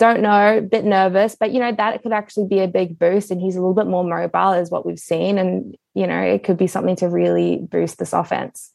don't 0.00 0.22
know, 0.22 0.66
bit 0.68 0.84
nervous, 0.84 1.36
but 1.38 1.52
you 1.52 1.60
know, 1.60 1.72
that 1.72 2.02
could 2.02 2.12
actually 2.12 2.46
be 2.46 2.60
a 2.60 2.66
big 2.66 2.98
boost. 2.98 3.30
And 3.30 3.38
he's 3.38 3.54
a 3.54 3.60
little 3.60 3.74
bit 3.74 3.86
more 3.86 4.02
mobile, 4.02 4.54
is 4.54 4.70
what 4.70 4.86
we've 4.86 4.98
seen. 4.98 5.36
And, 5.36 5.76
you 5.94 6.06
know, 6.06 6.20
it 6.22 6.42
could 6.42 6.56
be 6.56 6.66
something 6.66 6.96
to 6.96 7.08
really 7.08 7.58
boost 7.58 7.98
this 7.98 8.14
offense. 8.14 8.72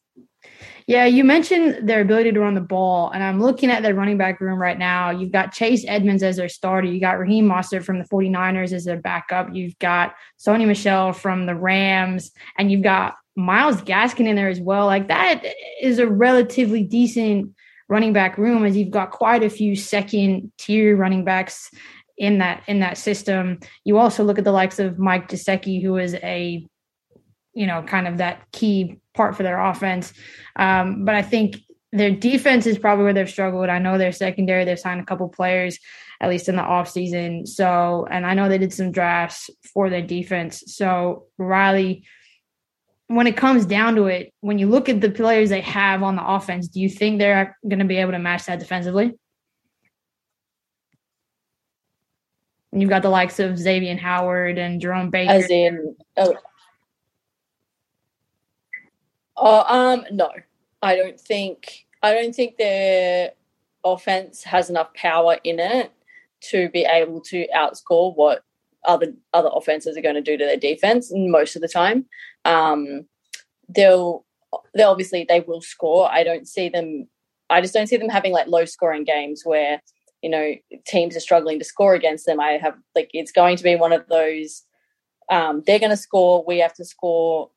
Yeah, 0.88 1.06
you 1.06 1.24
mentioned 1.24 1.90
their 1.90 2.02
ability 2.02 2.32
to 2.34 2.40
run 2.40 2.54
the 2.54 2.62
ball, 2.62 3.10
and 3.10 3.24
I'm 3.24 3.42
looking 3.42 3.72
at 3.72 3.82
their 3.82 3.96
running 3.96 4.20
back 4.20 4.40
room 4.40 4.60
right 4.60 4.78
now. 4.78 5.10
You've 5.10 5.32
got 5.32 5.52
Chase 5.52 5.84
Edmonds 5.88 6.22
as 6.22 6.38
their 6.38 6.48
starter. 6.48 6.88
You 6.88 7.00
got 7.00 7.18
Raheem 7.18 7.48
Mostert 7.48 7.84
from 7.84 7.98
the 7.98 8.06
49ers 8.06 8.72
as 8.72 8.86
their 8.86 9.02
backup. 9.02 9.50
You've 9.52 9.78
got 9.80 10.14
Sony 10.40 10.68
Michel 10.68 11.12
from 11.12 11.48
the 11.48 11.56
Rams, 11.56 12.32
and 12.60 12.72
you've 12.72 12.84
got 12.84 13.16
Myles 13.36 13.82
Gaskin 13.82 14.28
in 14.28 14.36
there 14.36 14.48
as 14.48 14.62
well. 14.62 14.86
Like 14.86 15.08
that 15.08 15.44
is 15.82 15.98
a 15.98 16.08
relatively 16.08 16.84
decent 16.84 17.56
running 17.90 18.14
back 18.14 18.38
room 18.38 18.64
as 18.64 18.78
you've 18.78 18.92
got 18.92 19.12
quite 19.12 19.44
a 19.44 19.50
few 19.50 19.76
second 19.76 20.52
tier 20.58 20.96
running 20.96 21.26
backs 21.26 21.72
in 22.18 22.38
that 22.38 22.64
in 22.68 22.80
that 22.80 22.98
system. 22.98 23.60
You 23.84 23.98
also 23.98 24.24
look 24.24 24.38
at 24.38 24.44
the 24.44 24.52
likes 24.52 24.80
of 24.80 25.00
Mike 25.00 25.30
Gesicki, 25.30 25.82
who 25.82 25.98
is 25.98 26.14
a 26.16 26.66
you 27.56 27.66
know 27.66 27.82
kind 27.82 28.08
of 28.08 28.18
that 28.18 28.52
key 28.52 29.00
part 29.16 29.36
for 29.36 29.44
their 29.44 29.60
offense. 29.60 30.14
Um, 30.56 31.06
but 31.06 31.16
I 31.16 31.24
think 31.24 31.58
their 31.92 32.12
defense 32.12 32.68
is 32.68 32.78
probably 32.78 33.06
where 33.06 33.14
they've 33.14 33.30
struggled. 33.30 33.70
I 33.70 33.80
know 33.80 33.98
their 33.98 34.12
secondary, 34.12 34.66
they've 34.66 34.78
signed 34.78 35.00
a 35.00 35.06
couple 35.06 35.30
players, 35.30 35.80
at 36.20 36.30
least 36.30 36.50
in 36.50 36.58
the 36.58 36.62
offseason. 36.62 37.48
So, 37.48 38.06
and 38.12 38.26
I 38.26 38.34
know 38.34 38.50
they 38.50 38.58
did 38.58 38.74
some 38.74 38.92
drafts 38.92 39.50
for 39.74 39.90
their 39.90 40.02
defense. 40.02 40.64
So, 40.68 41.28
Riley, 41.38 42.04
when 43.08 43.28
it 43.28 43.38
comes 43.38 43.66
down 43.66 43.96
to 43.96 44.08
it, 44.08 44.34
when 44.42 44.60
you 44.60 44.68
look 44.68 44.90
at 44.90 45.00
the 45.00 45.10
players 45.10 45.50
they 45.50 45.62
have 45.62 46.04
on 46.04 46.18
the 46.18 46.28
offense, 46.28 46.68
do 46.68 46.82
you 46.82 46.90
think 46.90 47.20
they're 47.20 47.58
going 47.68 47.80
to 47.80 47.86
be 47.86 47.98
able 47.98 48.12
to 48.12 48.20
match 48.20 48.46
that 48.46 48.60
defensively? 48.60 49.14
You've 52.74 52.90
got 52.90 53.04
the 53.04 53.10
likes 53.10 53.40
of 53.40 53.58
Xavier 53.58 53.96
Howard 53.96 54.58
and 54.58 54.82
Jerome 54.82 55.10
Baker. 55.10 55.32
As 55.32 55.50
in, 55.50 55.96
oh, 56.18 56.36
oh, 59.46 59.64
um, 59.68 60.06
no, 60.12 60.30
I 60.82 60.96
don't 60.96 61.20
think. 61.20 61.86
I 62.04 62.14
don't 62.14 62.36
think 62.36 62.58
their 62.58 63.32
offense 63.84 64.44
has 64.44 64.70
enough 64.70 64.94
power 64.94 65.38
in 65.44 65.60
it 65.60 65.92
to 66.42 66.70
be 66.70 66.84
able 66.84 67.22
to 67.22 67.48
outscore 67.56 68.16
what 68.16 68.44
other 68.86 69.14
other 69.34 69.50
offenses 69.54 69.98
are 69.98 70.02
going 70.02 70.16
to 70.16 70.22
do 70.22 70.38
to 70.38 70.46
their 70.46 70.58
defense 70.58 71.12
most 71.14 71.56
of 71.56 71.62
the 71.62 71.68
time. 71.68 72.06
Um, 72.44 73.06
they'll 73.70 74.26
they 74.74 74.84
obviously 74.84 75.26
they 75.28 75.42
will 75.42 75.62
score. 75.62 76.12
I 76.12 76.24
don't 76.24 76.48
see 76.48 76.70
them. 76.70 77.08
I 77.50 77.62
just 77.62 77.74
don't 77.74 77.88
see 77.88 77.98
them 77.98 78.10
having 78.10 78.32
like 78.32 78.48
low 78.48 78.66
scoring 78.66 79.04
games 79.04 79.42
where 79.44 79.82
you 80.22 80.30
know 80.30 80.54
teams 80.86 81.16
are 81.16 81.22
struggling 81.22 81.60
to 81.60 81.66
score 81.66 81.96
against 81.96 82.26
them. 82.26 82.40
I 82.40 82.52
have 82.52 82.76
like 82.96 83.10
it's 83.14 83.32
going 83.32 83.58
to 83.58 83.64
be 83.64 83.76
one 83.76 83.94
of 83.94 84.08
those. 84.08 84.64
Um, 85.30 85.64
they're 85.66 85.80
going 85.80 85.92
to 85.92 85.98
score. 85.98 86.44
We 86.46 86.60
have 86.60 86.74
to 86.76 86.86
score. 86.86 87.50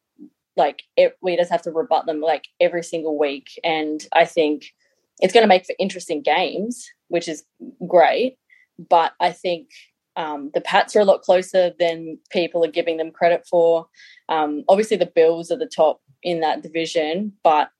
Like 0.59 0.83
it, 0.97 1.17
we 1.23 1.37
just 1.37 1.51
have 1.51 1.63
to 1.63 1.71
rebut 1.71 2.07
them 2.07 2.21
like 2.21 2.49
every 2.61 2.83
single 2.83 3.19
week, 3.19 3.47
and 3.65 4.05
I 4.13 4.25
think 4.27 4.75
it's 5.21 5.33
going 5.33 5.45
to 5.45 5.49
make 5.49 5.65
for 5.65 5.75
interesting 5.79 6.23
games, 6.23 6.91
which 7.09 7.29
is 7.29 7.45
great. 7.87 8.37
But 8.91 9.13
I 9.21 9.33
think 9.33 9.69
um, 10.17 10.51
the 10.53 10.61
Pats 10.61 10.95
are 10.97 11.01
a 11.01 11.05
lot 11.05 11.23
closer 11.23 11.73
than 11.79 12.19
people 12.31 12.65
are 12.65 12.71
giving 12.71 12.97
them 12.97 13.11
credit 13.11 13.47
for. 13.49 13.87
Um, 14.29 14.65
obviously, 14.69 14.97
the 14.97 15.07
Bills 15.07 15.51
are 15.51 15.57
the 15.57 15.71
top 15.75 16.01
in 16.23 16.41
that 16.41 16.63
division, 16.63 17.33
but 17.43 17.71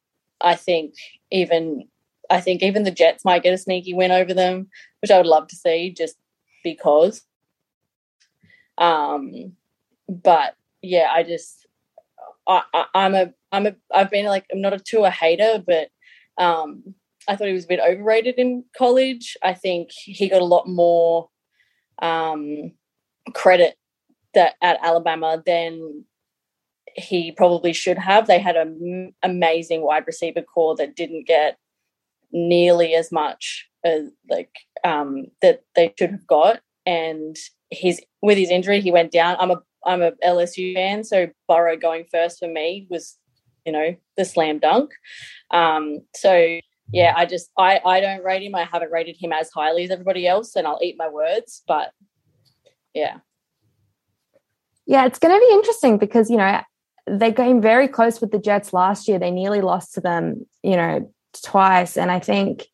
I 0.41 0.55
think 0.55 0.95
even 1.31 1.89
I 2.31 2.41
think 2.41 2.63
even 2.63 2.85
the 2.85 2.91
Jets 2.91 3.25
might 3.25 3.43
get 3.43 3.55
a 3.55 3.59
sneaky 3.59 3.95
win 3.95 4.13
over 4.13 4.35
them, 4.35 4.69
which 5.03 5.11
I 5.11 5.17
would 5.17 5.27
love 5.27 5.49
to 5.49 5.57
see, 5.57 5.93
just 5.93 6.17
because. 6.63 7.23
Um, 8.77 9.53
but 10.09 10.55
yeah, 10.83 11.09
I 11.13 11.23
just 11.23 11.67
I, 12.49 12.63
I, 12.75 13.07
am 13.07 13.15
a 13.15 13.33
I'm 13.53 13.67
a 13.67 13.77
I've 13.95 14.11
been 14.11 14.27
like 14.27 14.47
I'm 14.53 14.61
not 14.61 14.73
a 14.73 14.79
Tua 14.79 15.11
hater, 15.11 15.63
but 15.65 15.91
um, 16.43 16.95
I 17.29 17.37
thought 17.37 17.49
he 17.49 17.53
was 17.53 17.65
a 17.65 17.69
bit 17.69 17.81
overrated 17.81 18.37
in 18.39 18.65
college. 18.77 19.37
I 19.43 19.55
think 19.55 19.91
he 19.93 20.29
got 20.29 20.41
a 20.41 20.47
lot 20.47 20.67
more 20.67 21.29
um, 22.01 22.73
credit 23.35 23.77
that 24.35 24.55
at 24.63 24.79
Alabama 24.83 25.43
than 25.45 26.05
he 26.95 27.33
probably 27.33 27.73
should 27.73 27.99
have. 27.99 28.27
They 28.27 28.39
had 28.39 28.57
an 28.57 29.15
amazing 29.23 29.83
wide 29.83 30.07
receiver 30.07 30.43
corps 30.43 30.77
that 30.77 30.97
didn't 30.97 31.27
get 31.27 31.59
nearly 32.33 32.95
as 32.95 33.13
much 33.13 33.69
as 33.85 34.11
like 34.29 34.51
um, 34.85 35.27
that 35.43 35.63
they 35.75 35.95
should 35.99 36.11
have 36.11 36.27
got. 36.27 36.61
And 36.87 37.37
he's 37.71 38.01
with 38.23 38.39
his 38.39 38.51
injury, 38.51 38.81
he 38.81 38.91
went 38.91 39.13
down. 39.13 39.37
I'm 39.39 39.51
a 39.51 39.63
I'm 39.85 40.03
a 40.03 40.13
LSU 40.25 40.75
fan, 40.75 41.05
so 41.05 41.29
Burrow 41.47 41.77
going 41.77 42.05
first 42.11 42.39
for 42.39 42.49
me 42.49 42.87
was, 42.91 43.17
you 43.65 43.73
know, 43.73 43.95
the 44.17 44.25
slam 44.25 44.59
dunk. 44.59 44.91
Um, 45.51 46.01
so 46.15 46.61
yeah, 46.93 47.15
I 47.17 47.27
just 47.27 47.51
I 47.59 47.81
I 47.85 48.01
don't 48.01 48.25
rate 48.25 48.43
him. 48.43 48.55
I 48.55 48.65
haven't 48.65 48.91
rated 48.91 49.17
him 49.19 49.33
as 49.33 49.51
highly 49.51 49.85
as 49.85 49.91
everybody 49.91 50.27
else, 50.27 50.57
and 50.57 50.67
I'll 50.67 50.81
eat 50.83 50.97
my 50.99 51.09
words. 51.09 51.63
But 51.67 51.93
yeah, 52.95 53.19
yeah, 54.87 55.05
it's 55.05 55.19
going 55.19 55.35
to 55.35 55.47
be 55.47 55.53
interesting 55.53 55.99
because 55.99 56.31
you 56.31 56.39
know 56.39 56.61
they 57.07 57.33
came 57.33 57.61
very 57.61 57.89
close 57.89 58.21
with 58.21 58.31
the 58.31 58.39
Jets 58.39 58.73
last 58.73 59.07
year. 59.07 59.19
They 59.19 59.31
nearly 59.31 59.61
lost 59.61 59.95
to 59.95 60.01
them, 60.01 60.47
you 60.63 60.77
know, 60.77 61.13
twice, 61.45 61.99
and 61.99 62.11
I 62.11 62.21
think 62.21 62.67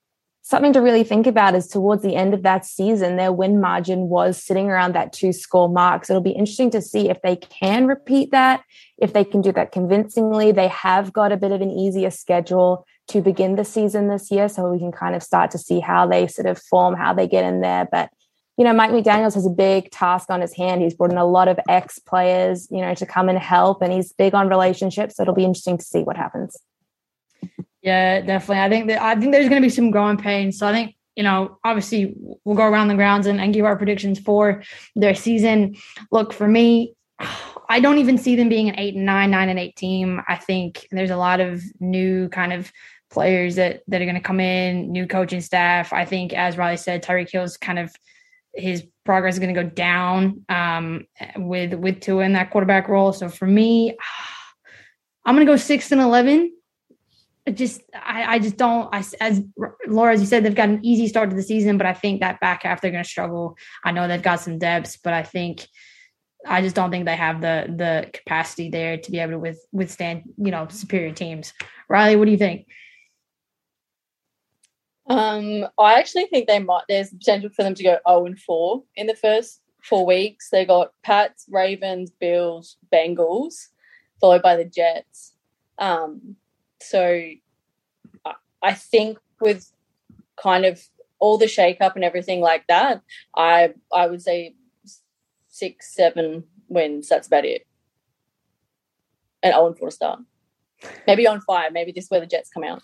something 0.45 0.75
to 0.75 0.81
really 0.83 1.05
think 1.05 1.27
about 1.27 1.55
is 1.55 1.67
towards 1.67 2.03
the 2.03 2.15
end 2.15 2.35
of 2.35 2.43
that 2.43 2.67
season, 2.67 3.17
their 3.17 3.33
win 3.33 3.63
margin 3.63 4.11
was 4.11 4.37
sitting 4.37 4.69
around 4.69 4.95
that 4.95 5.11
two 5.11 5.33
score 5.33 5.71
mark. 5.71 6.05
So 6.05 6.13
it'll 6.13 6.23
be 6.23 6.31
interesting 6.33 6.71
to 6.73 6.83
see 6.83 7.09
if 7.09 7.21
they 7.23 7.37
can 7.37 7.87
repeat 7.87 8.31
that, 8.31 8.63
if 8.99 9.15
they 9.15 9.25
can 9.25 9.41
do 9.41 9.53
that 9.53 9.73
convincingly. 9.73 10.53
They 10.53 10.69
have 10.69 11.15
got 11.15 11.33
a 11.33 11.39
bit 11.39 11.51
of 11.51 11.63
an 11.63 11.71
easier 11.71 12.11
schedule 12.11 12.87
to 13.09 13.23
begin 13.23 13.57
the 13.57 13.65
season 13.65 14.09
this 14.09 14.31
year. 14.31 14.51
So 14.51 14.71
we 14.71 14.79
can 14.79 14.93
kind 14.93 15.17
of 15.17 15.23
start 15.23 15.51
to 15.53 15.59
see 15.59 15.81
how 15.81 16.07
they 16.07 16.27
sort 16.27 16.47
of 16.47 16.59
form, 16.59 16.95
how 16.95 17.15
they 17.15 17.27
get 17.27 17.45
in 17.45 17.63
there. 17.63 17.89
But, 17.91 18.11
you 18.59 18.65
know, 18.65 18.75
Mike 18.75 18.91
McDaniels 18.91 19.35
has 19.35 19.47
a 19.47 19.51
big 19.51 19.91
task 19.93 20.29
on 20.29 20.43
his 20.43 20.55
hand. 20.55 20.83
He's 20.83 20.95
brought 20.95 21.11
in 21.11 21.17
a 21.17 21.25
lot 21.25 21.49
of 21.49 21.59
ex 21.71 21.99
players, 21.99 22.69
you 22.71 22.83
know, 22.83 22.95
to 22.97 23.07
come 23.07 23.31
and 23.31 23.39
help, 23.39 23.81
and 23.81 23.95
he's 23.95 24.13
big 24.13 24.35
on 24.35 24.51
relationships. 24.51 25.17
So 25.17 25.23
it'll 25.23 25.35
be 25.35 25.45
interesting 25.45 25.79
to 25.79 25.85
see 25.85 26.03
what 26.03 26.19
happens. 26.19 26.55
Yeah, 27.85 28.23
definitely. 28.23 28.63
I 28.65 28.69
think 28.71 28.89
that 28.89 29.03
I 29.03 29.15
think 29.15 29.33
there's 29.33 29.49
going 29.49 29.61
to 29.61 29.67
be 29.67 29.71
some 29.71 29.91
growing 29.91 30.17
pains. 30.17 30.59
So 30.59 30.67
I 30.67 30.73
think 30.73 30.97
you 31.17 31.23
know, 31.23 31.59
obviously 31.65 32.15
we'll 32.45 32.57
go 32.57 32.65
around 32.65 32.89
the 32.89 32.95
grounds 32.95 33.27
and, 33.27 33.41
and 33.41 33.55
give 33.55 33.65
our 33.65 33.77
predictions 33.77 34.19
for 34.19 34.65
their 34.97 35.15
season. 35.15 35.77
Look, 36.11 36.33
for 36.33 36.49
me, 36.49 36.95
I 37.69 37.79
don't 37.81 37.99
even 37.99 38.19
see 38.19 38.35
them 38.35 38.49
being 38.49 38.69
an 38.69 38.79
eight 38.79 38.95
and 38.97 39.07
nine, 39.07 39.31
nine 39.31 39.49
and 39.49 39.59
eight 39.59 39.77
team. 39.77 40.21
I 40.27 40.37
think 40.37 40.89
there's 40.91 41.11
a 41.11 41.17
lot 41.17 41.41
of 41.41 41.63
new 41.79 42.29
kind 42.31 42.53
of 42.53 42.73
players 43.11 43.55
that 43.57 43.83
that 43.87 44.01
are 44.03 44.07
going 44.07 44.17
to 44.17 44.21
come 44.21 44.41
in, 44.41 44.91
new 44.91 45.07
coaching 45.07 45.41
staff. 45.41 45.93
I 45.93 46.05
think, 46.05 46.33
as 46.33 46.57
Riley 46.57 46.79
said, 46.79 47.05
Tyreek 47.05 47.31
Hill's 47.31 47.57
kind 47.57 47.79
of 47.79 47.95
his 48.55 48.85
progress 49.05 49.35
is 49.35 49.41
going 49.41 49.55
to 49.55 49.63
go 49.63 49.69
down 49.69 50.45
um, 50.49 51.07
with 51.37 51.75
with 51.75 52.01
Tua 52.01 52.25
in 52.25 52.33
that 52.33 52.51
quarterback 52.51 52.89
role. 52.89 53.13
So 53.13 53.29
for 53.29 53.47
me, 53.47 53.97
I'm 55.25 55.37
going 55.37 55.47
to 55.47 55.53
go 55.53 55.57
six 55.57 55.93
and 55.93 56.01
eleven. 56.01 56.53
Just 57.53 57.83
I, 57.95 58.35
I 58.35 58.39
just 58.39 58.57
don't. 58.57 58.89
I, 58.93 59.05
as 59.21 59.43
Laura, 59.87 60.15
as 60.15 60.21
you 60.21 60.27
said, 60.27 60.45
they've 60.45 60.55
got 60.55 60.71
an 60.71 60.81
easy 60.83 61.09
start 61.09 61.31
to 61.31 61.37
the 61.37 61.43
season, 61.43 61.77
but 61.77 61.87
I 61.87 61.93
think 61.93 62.21
that 62.21 62.41
back 62.41 62.63
half 62.63 62.81
they're 62.81 62.91
going 62.91 63.05
to 63.05 63.09
struggle. 63.09 63.57
I 63.85 63.93
know 63.93 64.09
they've 64.09 64.23
got 64.23 64.41
some 64.41 64.59
depths, 64.59 64.97
but 64.97 65.13
I 65.13 65.23
think 65.23 65.67
I 66.47 66.63
just 66.63 66.75
don't 66.75 66.91
think 66.91 67.05
they 67.05 67.17
have 67.17 67.41
the 67.41 67.67
the 67.69 68.11
capacity 68.13 68.71
there 68.71 68.97
to 68.97 69.11
be 69.11 69.19
able 69.19 69.33
to 69.33 69.39
with, 69.39 69.67
withstand 69.73 70.23
you 70.39 70.51
know 70.51 70.67
superior 70.71 71.13
teams. 71.13 71.53
Riley, 71.89 72.17
what 72.17 72.25
do 72.25 72.31
you 72.31 72.39
think? 72.39 72.67
Um, 75.07 75.67
I 75.79 75.99
actually 75.99 76.27
think 76.27 76.47
they 76.47 76.61
might. 76.61 76.85
There's 76.89 77.11
potential 77.11 77.51
for 77.55 77.63
them 77.63 77.75
to 77.75 77.83
go 77.83 77.91
zero 77.91 78.01
oh 78.07 78.27
and 78.27 78.39
four 78.39 78.85
in 78.97 79.07
the 79.07 79.15
first 79.15 79.61
four 79.83 80.07
weeks. 80.07 80.49
They 80.51 80.65
got 80.65 80.93
Pats, 81.03 81.45
Ravens, 81.51 82.11
Bills, 82.11 82.79
Bengals, 82.91 83.67
followed 84.19 84.41
by 84.41 84.57
the 84.57 84.65
Jets. 84.65 85.35
Um, 85.79 86.37
so 86.85 87.31
I 88.63 88.73
think 88.75 89.19
with 89.41 89.71
kind 90.43 90.65
of 90.65 90.83
all 91.19 91.39
the 91.39 91.49
shake-up 91.49 91.97
and 91.97 92.05
everything 92.05 92.41
like 92.41 92.67
that, 92.69 93.03
I 93.37 93.75
I 93.93 94.07
would 94.07 94.23
say 94.23 94.55
six, 95.49 95.95
seven 95.95 96.45
wins. 96.69 97.09
That's 97.09 97.27
about 97.27 97.45
it. 97.45 97.67
And 99.43 99.53
0 99.53 99.69
and 99.69 99.79
4 99.79 99.91
start. 99.91 100.21
Maybe 101.07 101.27
on 101.27 101.41
five. 101.41 101.73
Maybe 101.73 101.93
this 101.93 102.05
is 102.05 102.11
where 102.11 102.21
the 102.21 102.27
Jets 102.27 102.51
come 102.51 102.65
out. 102.65 102.83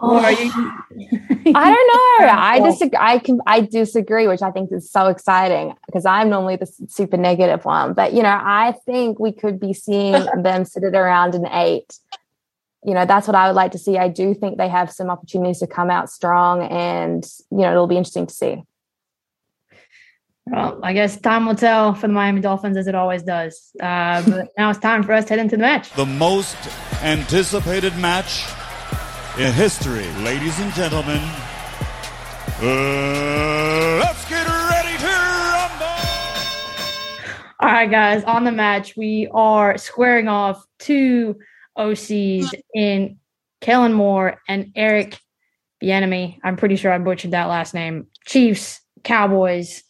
Oh, 0.00 0.16
I 0.18 0.34
don't 1.44 1.54
know. 1.54 2.26
I 2.26 2.58
oh. 2.60 2.70
disagree. 2.70 2.98
I 3.00 3.18
can. 3.18 3.40
I 3.46 3.60
disagree, 3.60 4.26
which 4.26 4.40
I 4.42 4.50
think 4.50 4.72
is 4.72 4.90
so 4.90 5.08
exciting 5.08 5.74
because 5.86 6.06
I'm 6.06 6.30
normally 6.30 6.56
the 6.56 6.66
super 6.88 7.18
negative 7.18 7.64
one. 7.64 7.92
But 7.92 8.14
you 8.14 8.22
know, 8.22 8.40
I 8.42 8.74
think 8.86 9.18
we 9.18 9.30
could 9.30 9.60
be 9.60 9.74
seeing 9.74 10.12
them 10.42 10.64
sit 10.64 10.84
at 10.84 10.94
around 10.94 11.34
an 11.34 11.46
eight. 11.52 11.98
You 12.84 12.94
know, 12.94 13.04
that's 13.06 13.28
what 13.28 13.36
I 13.36 13.46
would 13.46 13.54
like 13.54 13.72
to 13.72 13.78
see. 13.78 13.96
I 13.96 14.08
do 14.08 14.34
think 14.34 14.58
they 14.58 14.68
have 14.68 14.90
some 14.90 15.08
opportunities 15.08 15.60
to 15.60 15.66
come 15.66 15.88
out 15.88 16.10
strong, 16.10 16.62
and 16.62 17.24
you 17.50 17.58
know, 17.58 17.70
it'll 17.70 17.86
be 17.86 17.96
interesting 17.96 18.26
to 18.26 18.34
see. 18.34 18.62
Well, 20.46 20.80
I 20.82 20.92
guess 20.92 21.20
time 21.20 21.46
will 21.46 21.54
tell 21.54 21.94
for 21.94 22.08
the 22.08 22.12
Miami 22.12 22.40
Dolphins 22.40 22.76
as 22.76 22.88
it 22.88 22.96
always 22.96 23.22
does. 23.22 23.70
Uh, 23.80 24.22
but 24.28 24.48
now 24.58 24.70
it's 24.70 24.80
time 24.80 25.02
for 25.04 25.12
us 25.12 25.24
to 25.26 25.34
head 25.34 25.38
into 25.38 25.56
the 25.56 25.62
match. 25.62 25.92
The 25.92 26.06
most 26.06 26.56
anticipated 27.02 27.96
match 27.98 28.44
in 29.38 29.52
history, 29.52 30.06
ladies 30.24 30.58
and 30.58 30.72
gentlemen. 30.74 31.20
Uh, 32.60 33.98
let's 34.00 34.28
get 34.28 34.46
ready 34.46 34.98
to 34.98 35.06
rumble. 35.06 35.86
All 37.60 37.68
right, 37.68 37.90
guys, 37.90 38.24
on 38.24 38.44
the 38.44 38.52
match, 38.52 38.96
we 38.96 39.28
are 39.32 39.78
squaring 39.78 40.26
off 40.26 40.66
two 40.78 41.38
OCs 41.76 42.52
in 42.74 43.18
Kellen 43.60 43.92
Moore 43.92 44.40
and 44.48 44.72
Eric 44.76 45.18
Bieniemy. 45.82 46.38
I'm 46.44 46.56
pretty 46.56 46.76
sure 46.76 46.92
I 46.92 46.98
butchered 46.98 47.32
that 47.32 47.48
last 47.48 47.74
name. 47.74 48.06
Chiefs, 48.26 48.80
Cowboys. 49.04 49.82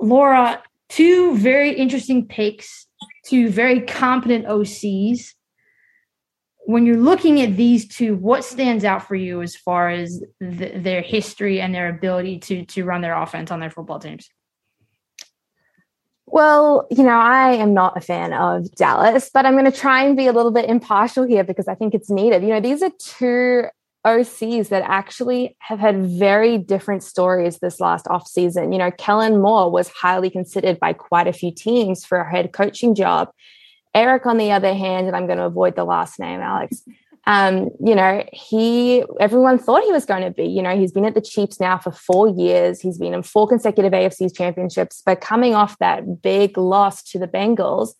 Laura, 0.00 0.62
two 0.88 1.36
very 1.36 1.72
interesting 1.74 2.26
picks, 2.26 2.86
two 3.26 3.48
very 3.48 3.80
competent 3.82 4.46
OCs 4.46 5.32
when 6.64 6.86
you're 6.86 6.96
looking 6.96 7.40
at 7.40 7.56
these 7.56 7.88
two, 7.88 8.14
what 8.16 8.44
stands 8.44 8.84
out 8.84 9.06
for 9.06 9.14
you 9.14 9.42
as 9.42 9.56
far 9.56 9.88
as 9.88 10.22
the, 10.40 10.72
their 10.76 11.02
history 11.02 11.60
and 11.60 11.74
their 11.74 11.88
ability 11.88 12.38
to 12.38 12.64
to 12.66 12.84
run 12.84 13.00
their 13.00 13.16
offense 13.16 13.50
on 13.50 13.60
their 13.60 13.70
football 13.70 13.98
teams? 13.98 14.28
Well, 16.32 16.86
you 16.90 17.02
know, 17.02 17.10
I 17.10 17.52
am 17.56 17.74
not 17.74 17.94
a 17.94 18.00
fan 18.00 18.32
of 18.32 18.74
Dallas, 18.74 19.30
but 19.34 19.44
I'm 19.44 19.52
going 19.52 19.70
to 19.70 19.78
try 19.78 20.02
and 20.02 20.16
be 20.16 20.28
a 20.28 20.32
little 20.32 20.50
bit 20.50 20.64
impartial 20.64 21.24
here 21.24 21.44
because 21.44 21.68
I 21.68 21.74
think 21.74 21.92
it's 21.92 22.08
needed. 22.08 22.42
You 22.42 22.48
know, 22.48 22.60
these 22.60 22.82
are 22.82 22.90
two 22.98 23.64
OCs 24.06 24.70
that 24.70 24.82
actually 24.86 25.54
have 25.58 25.78
had 25.78 26.06
very 26.06 26.56
different 26.56 27.02
stories 27.02 27.58
this 27.58 27.80
last 27.80 28.08
off 28.08 28.26
season. 28.26 28.72
You 28.72 28.78
know, 28.78 28.90
Kellen 28.90 29.42
Moore 29.42 29.70
was 29.70 29.88
highly 29.88 30.30
considered 30.30 30.80
by 30.80 30.94
quite 30.94 31.28
a 31.28 31.34
few 31.34 31.52
teams 31.52 32.02
for 32.02 32.16
a 32.20 32.30
head 32.30 32.54
coaching 32.54 32.94
job. 32.94 33.28
Eric, 33.94 34.24
on 34.24 34.38
the 34.38 34.52
other 34.52 34.72
hand, 34.72 35.08
and 35.08 35.14
I'm 35.14 35.26
going 35.26 35.36
to 35.36 35.44
avoid 35.44 35.76
the 35.76 35.84
last 35.84 36.18
name, 36.18 36.40
Alex. 36.40 36.82
Um, 37.26 37.70
you 37.84 37.94
know, 37.94 38.24
he 38.32 39.04
everyone 39.20 39.58
thought 39.58 39.84
he 39.84 39.92
was 39.92 40.04
going 40.04 40.22
to 40.22 40.30
be. 40.30 40.44
You 40.44 40.62
know, 40.62 40.76
he's 40.76 40.92
been 40.92 41.04
at 41.04 41.14
the 41.14 41.20
Chiefs 41.20 41.60
now 41.60 41.78
for 41.78 41.92
four 41.92 42.28
years. 42.28 42.80
He's 42.80 42.98
been 42.98 43.14
in 43.14 43.22
four 43.22 43.46
consecutive 43.48 43.92
AFC's 43.92 44.32
championships, 44.32 45.02
but 45.06 45.20
coming 45.20 45.54
off 45.54 45.78
that 45.78 46.22
big 46.22 46.58
loss 46.58 47.02
to 47.04 47.18
the 47.18 47.28
Bengals, 47.28 47.90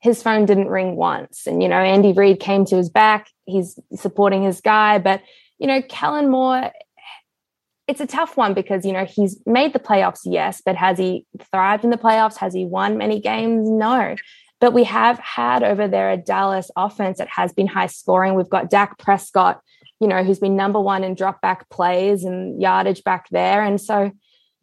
his 0.00 0.22
phone 0.22 0.46
didn't 0.46 0.68
ring 0.68 0.96
once. 0.96 1.46
And 1.46 1.62
you 1.62 1.68
know, 1.68 1.76
Andy 1.76 2.12
Reid 2.12 2.40
came 2.40 2.64
to 2.66 2.76
his 2.76 2.88
back. 2.88 3.28
He's 3.44 3.78
supporting 3.94 4.42
his 4.42 4.60
guy, 4.60 4.98
but 4.98 5.22
you 5.58 5.66
know, 5.66 5.82
Kellen 5.82 6.30
Moore, 6.30 6.72
it's 7.86 8.00
a 8.00 8.06
tough 8.06 8.36
one 8.36 8.54
because, 8.54 8.86
you 8.86 8.92
know, 8.92 9.04
he's 9.04 9.38
made 9.46 9.72
the 9.72 9.78
playoffs, 9.78 10.20
yes, 10.24 10.62
but 10.64 10.76
has 10.76 10.96
he 10.96 11.26
thrived 11.52 11.84
in 11.84 11.90
the 11.90 11.98
playoffs? 11.98 12.38
Has 12.38 12.54
he 12.54 12.64
won 12.64 12.96
many 12.96 13.20
games? 13.20 13.68
No. 13.68 14.16
But 14.60 14.72
we 14.72 14.84
have 14.84 15.18
had 15.18 15.62
over 15.62 15.88
there 15.88 16.10
a 16.10 16.16
Dallas 16.16 16.70
offense 16.76 17.18
that 17.18 17.28
has 17.28 17.52
been 17.52 17.66
high 17.66 17.86
scoring. 17.86 18.34
We've 18.34 18.48
got 18.48 18.70
Dak 18.70 18.98
Prescott, 18.98 19.60
you 20.00 20.06
know, 20.06 20.22
who's 20.22 20.38
been 20.38 20.56
number 20.56 20.80
one 20.80 21.02
in 21.02 21.14
drop 21.14 21.40
back 21.40 21.68
plays 21.70 22.24
and 22.24 22.60
yardage 22.60 23.02
back 23.02 23.28
there. 23.30 23.62
And 23.62 23.80
so, 23.80 24.10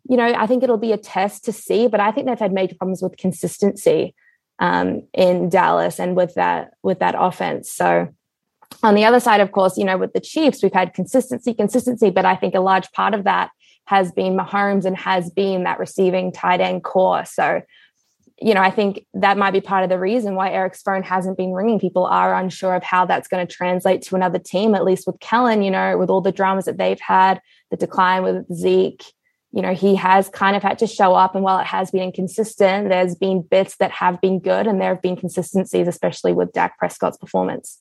you 0.09 0.17
know, 0.17 0.25
I 0.25 0.45
think 0.45 0.63
it'll 0.63 0.77
be 0.77 0.93
a 0.93 0.97
test 0.97 1.45
to 1.45 1.51
see, 1.51 1.87
but 1.87 1.99
I 1.99 2.11
think 2.11 2.27
they've 2.27 2.39
had 2.39 2.53
major 2.53 2.75
problems 2.75 3.01
with 3.01 3.17
consistency 3.17 4.13
um, 4.59 5.03
in 5.13 5.49
Dallas 5.49 5.99
and 5.99 6.15
with 6.15 6.35
that 6.35 6.71
with 6.83 6.99
that 6.99 7.15
offense. 7.17 7.71
So 7.71 8.07
on 8.83 8.95
the 8.95 9.05
other 9.05 9.19
side, 9.19 9.41
of 9.41 9.51
course, 9.51 9.77
you 9.77 9.85
know, 9.85 9.97
with 9.97 10.13
the 10.13 10.19
Chiefs, 10.19 10.61
we've 10.61 10.73
had 10.73 10.93
consistency, 10.93 11.53
consistency, 11.53 12.09
but 12.09 12.25
I 12.25 12.35
think 12.35 12.53
a 12.53 12.59
large 12.59 12.91
part 12.91 13.13
of 13.13 13.23
that 13.23 13.49
has 13.85 14.11
been 14.11 14.35
Mahomes 14.37 14.85
and 14.85 14.97
has 14.97 15.29
been 15.31 15.63
that 15.63 15.79
receiving 15.79 16.31
tight 16.31 16.61
end 16.61 16.83
corps. 16.83 17.25
So, 17.25 17.61
you 18.39 18.53
know, 18.53 18.61
I 18.61 18.69
think 18.69 19.05
that 19.15 19.37
might 19.37 19.51
be 19.51 19.61
part 19.61 19.83
of 19.83 19.89
the 19.89 19.99
reason 19.99 20.35
why 20.35 20.51
Eric's 20.51 20.81
phone 20.83 21.01
hasn't 21.01 21.37
been 21.37 21.53
ringing. 21.53 21.79
People 21.79 22.05
are 22.05 22.35
unsure 22.35 22.75
of 22.75 22.83
how 22.83 23.05
that's 23.05 23.27
going 23.27 23.45
to 23.45 23.51
translate 23.51 24.03
to 24.03 24.15
another 24.15 24.37
team, 24.37 24.75
at 24.75 24.83
least 24.83 25.07
with 25.07 25.19
Kellen, 25.19 25.63
you 25.63 25.71
know, 25.71 25.97
with 25.97 26.09
all 26.09 26.21
the 26.21 26.31
dramas 26.31 26.65
that 26.65 26.77
they've 26.77 26.99
had, 26.99 27.41
the 27.71 27.77
decline 27.77 28.23
with 28.23 28.45
Zeke. 28.53 29.03
You 29.53 29.63
know, 29.63 29.73
he 29.73 29.95
has 29.95 30.29
kind 30.29 30.55
of 30.55 30.61
had 30.61 30.77
to 30.79 30.87
show 30.87 31.15
up. 31.15 31.33
And 31.33 31.43
while 31.43 31.57
it 31.57 31.65
has 31.65 31.89
been 31.89 32.03
inconsistent, 32.03 32.89
there's 32.89 33.15
been 33.15 33.41
bits 33.41 33.77
that 33.77 33.91
have 33.91 34.21
been 34.21 34.39
good 34.39 34.67
and 34.67 34.79
there 34.79 34.93
have 34.93 35.01
been 35.01 35.15
consistencies, 35.15 35.87
especially 35.87 36.33
with 36.33 36.51
Dak 36.51 36.77
Prescott's 36.77 37.17
performance. 37.17 37.79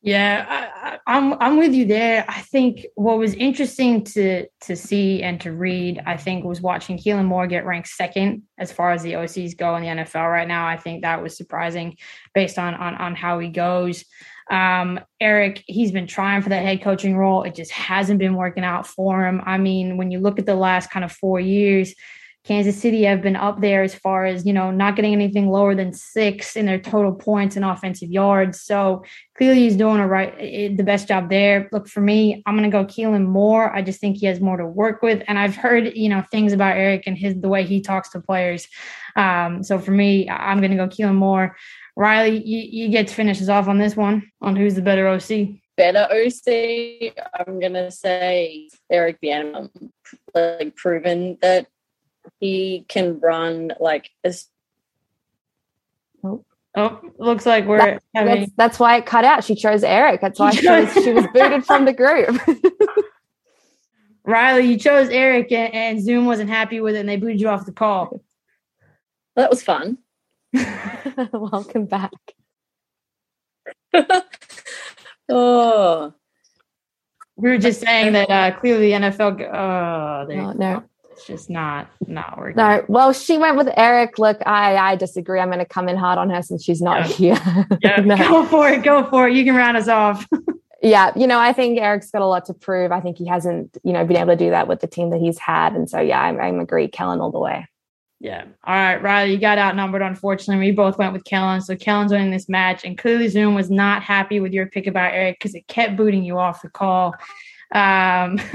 Yeah, 0.00 0.98
I, 1.06 1.16
am 1.16 1.32
I'm, 1.32 1.38
I'm 1.40 1.58
with 1.58 1.74
you 1.74 1.84
there. 1.84 2.24
I 2.28 2.40
think 2.42 2.86
what 2.94 3.18
was 3.18 3.34
interesting 3.34 4.04
to 4.04 4.46
to 4.62 4.76
see 4.76 5.22
and 5.24 5.40
to 5.40 5.52
read, 5.52 6.00
I 6.06 6.16
think, 6.16 6.44
was 6.44 6.60
watching 6.60 6.98
Keelan 6.98 7.24
Moore 7.24 7.48
get 7.48 7.66
ranked 7.66 7.88
second 7.88 8.44
as 8.58 8.70
far 8.70 8.92
as 8.92 9.02
the 9.02 9.14
OCs 9.14 9.56
go 9.56 9.74
in 9.74 9.82
the 9.82 9.88
NFL 9.88 10.30
right 10.30 10.46
now. 10.46 10.68
I 10.68 10.76
think 10.76 11.02
that 11.02 11.20
was 11.20 11.36
surprising 11.36 11.96
based 12.32 12.58
on 12.58 12.74
on 12.74 12.94
on 12.94 13.16
how 13.16 13.40
he 13.40 13.48
goes. 13.48 14.04
Um, 14.50 15.00
Eric, 15.20 15.64
he's 15.66 15.90
been 15.90 16.06
trying 16.06 16.42
for 16.42 16.48
that 16.50 16.62
head 16.62 16.80
coaching 16.80 17.16
role. 17.16 17.42
It 17.42 17.56
just 17.56 17.72
hasn't 17.72 18.20
been 18.20 18.34
working 18.34 18.64
out 18.64 18.86
for 18.86 19.26
him. 19.26 19.42
I 19.44 19.58
mean, 19.58 19.96
when 19.96 20.10
you 20.12 20.20
look 20.20 20.38
at 20.38 20.46
the 20.46 20.54
last 20.54 20.90
kind 20.90 21.04
of 21.04 21.12
four 21.12 21.40
years, 21.40 21.94
Kansas 22.48 22.80
City 22.80 23.02
have 23.02 23.20
been 23.20 23.36
up 23.36 23.60
there 23.60 23.82
as 23.82 23.94
far 23.94 24.24
as, 24.24 24.46
you 24.46 24.54
know, 24.54 24.70
not 24.70 24.96
getting 24.96 25.12
anything 25.12 25.50
lower 25.50 25.74
than 25.74 25.92
six 25.92 26.56
in 26.56 26.64
their 26.64 26.80
total 26.80 27.12
points 27.12 27.56
and 27.56 27.64
offensive 27.64 28.10
yards. 28.10 28.62
So 28.62 29.04
clearly 29.36 29.58
he's 29.58 29.76
doing 29.76 30.00
a 30.00 30.08
right, 30.08 30.34
the 30.74 30.82
best 30.82 31.08
job 31.08 31.28
there. 31.28 31.68
Look, 31.72 31.88
for 31.88 32.00
me, 32.00 32.42
I'm 32.46 32.56
going 32.56 32.68
to 32.68 32.74
go 32.74 32.86
Keelan 32.86 33.26
Moore. 33.26 33.70
I 33.76 33.82
just 33.82 34.00
think 34.00 34.16
he 34.16 34.24
has 34.24 34.40
more 34.40 34.56
to 34.56 34.64
work 34.64 35.02
with. 35.02 35.22
And 35.28 35.38
I've 35.38 35.56
heard, 35.56 35.94
you 35.94 36.08
know, 36.08 36.22
things 36.22 36.54
about 36.54 36.78
Eric 36.78 37.02
and 37.06 37.18
his, 37.18 37.38
the 37.38 37.50
way 37.50 37.64
he 37.64 37.82
talks 37.82 38.08
to 38.10 38.20
players. 38.20 38.66
Um, 39.14 39.62
so 39.62 39.78
for 39.78 39.90
me, 39.90 40.26
I'm 40.30 40.60
going 40.60 40.70
to 40.70 40.78
go 40.78 40.86
Keelan 40.86 41.16
Moore. 41.16 41.54
Riley, 41.96 42.42
you, 42.42 42.84
you 42.84 42.88
get 42.88 43.08
to 43.08 43.14
finish 43.14 43.42
us 43.42 43.50
off 43.50 43.68
on 43.68 43.76
this 43.76 43.94
one 43.94 44.30
on 44.40 44.56
who's 44.56 44.74
the 44.74 44.80
better 44.80 45.06
OC. 45.06 45.60
Better 45.76 46.08
OC, 46.10 47.12
I'm 47.34 47.60
going 47.60 47.74
to 47.74 47.90
say 47.90 48.70
Eric 48.90 49.20
Bieniemy, 49.20 49.90
like 50.34 50.74
proven 50.76 51.36
that 51.42 51.66
he 52.40 52.84
can 52.88 53.20
run 53.20 53.72
like 53.80 54.10
this. 54.22 54.46
Oh, 56.22 56.44
oh 56.76 57.00
looks 57.18 57.46
like 57.46 57.66
we're 57.66 57.78
that, 57.78 58.02
having... 58.14 58.40
that's, 58.40 58.52
that's, 58.56 58.78
why 58.78 58.96
it 58.96 59.06
cut 59.06 59.24
out. 59.24 59.44
She 59.44 59.54
chose 59.54 59.82
Eric. 59.82 60.20
That's 60.20 60.38
why 60.38 60.50
she 60.52 60.68
was, 60.68 60.92
she 60.92 61.12
was 61.12 61.26
booted 61.32 61.64
from 61.64 61.84
the 61.84 61.92
group. 61.92 62.40
Riley, 64.24 64.66
you 64.66 64.78
chose 64.78 65.08
Eric, 65.08 65.50
and, 65.52 65.74
and, 65.74 66.04
Zoom 66.04 66.26
wasn't 66.26 66.50
happy 66.50 66.80
with 66.80 66.94
it, 66.94 67.00
and 67.00 67.08
they 67.08 67.16
booted 67.16 67.40
you 67.40 67.48
off 67.48 67.64
the 67.64 67.72
call. 67.72 68.20
That 69.36 69.48
was 69.48 69.62
fun. 69.62 69.98
Welcome 71.32 71.86
back. 71.86 72.12
oh, 75.30 76.12
we 77.36 77.48
were 77.48 77.58
just 77.58 77.80
saying 77.80 78.12
that 78.12 78.30
uh, 78.30 78.58
clearly 78.58 78.92
the 78.92 78.98
NFL. 78.98 79.40
Oh, 79.40 80.26
no, 80.28 80.52
no 80.52 80.84
it's 81.18 81.26
just 81.26 81.50
not 81.50 81.90
not 82.06 82.38
working. 82.38 82.56
No, 82.56 82.84
well, 82.86 83.12
she 83.12 83.38
went 83.38 83.56
with 83.56 83.68
Eric. 83.76 84.18
Look, 84.18 84.38
I 84.46 84.76
I 84.76 84.96
disagree. 84.96 85.40
I'm 85.40 85.48
going 85.48 85.58
to 85.58 85.64
come 85.64 85.88
in 85.88 85.96
hard 85.96 86.16
on 86.16 86.30
her 86.30 86.42
since 86.42 86.62
she's 86.62 86.80
not 86.80 87.08
yeah. 87.18 87.34
here. 87.34 87.66
yeah, 87.82 88.00
no. 88.04 88.16
go 88.16 88.46
for 88.46 88.68
it. 88.68 88.84
Go 88.84 89.04
for 89.04 89.28
it. 89.28 89.34
You 89.34 89.44
can 89.44 89.56
round 89.56 89.76
us 89.76 89.88
off. 89.88 90.26
yeah, 90.82 91.10
you 91.16 91.26
know, 91.26 91.38
I 91.38 91.52
think 91.52 91.78
Eric's 91.78 92.10
got 92.10 92.22
a 92.22 92.26
lot 92.26 92.44
to 92.46 92.54
prove. 92.54 92.92
I 92.92 93.00
think 93.00 93.18
he 93.18 93.26
hasn't, 93.26 93.76
you 93.82 93.92
know, 93.92 94.04
been 94.04 94.16
able 94.16 94.28
to 94.28 94.36
do 94.36 94.50
that 94.50 94.68
with 94.68 94.80
the 94.80 94.86
team 94.86 95.10
that 95.10 95.20
he's 95.20 95.38
had, 95.38 95.72
and 95.74 95.90
so 95.90 95.98
yeah, 96.00 96.22
I'm, 96.22 96.40
I'm 96.40 96.60
agree, 96.60 96.86
Kellen 96.86 97.20
all 97.20 97.32
the 97.32 97.40
way. 97.40 97.66
Yeah. 98.20 98.44
All 98.64 98.74
right, 98.74 99.00
Riley, 99.00 99.32
you 99.32 99.38
got 99.38 99.58
outnumbered, 99.58 100.02
unfortunately. 100.02 100.66
We 100.66 100.72
both 100.72 100.98
went 100.98 101.12
with 101.12 101.24
Kellen. 101.24 101.60
So 101.60 101.76
Kellen's 101.76 102.10
winning 102.10 102.32
this 102.32 102.48
match. 102.48 102.84
And 102.84 102.98
clearly, 102.98 103.28
Zoom 103.28 103.54
was 103.54 103.70
not 103.70 104.02
happy 104.02 104.40
with 104.40 104.52
your 104.52 104.66
pick 104.66 104.88
about 104.88 105.14
Eric 105.14 105.38
because 105.38 105.54
it 105.54 105.68
kept 105.68 105.96
booting 105.96 106.24
you 106.24 106.36
off 106.36 106.62
the 106.62 106.68
call. 106.68 107.14
Um, 107.74 108.38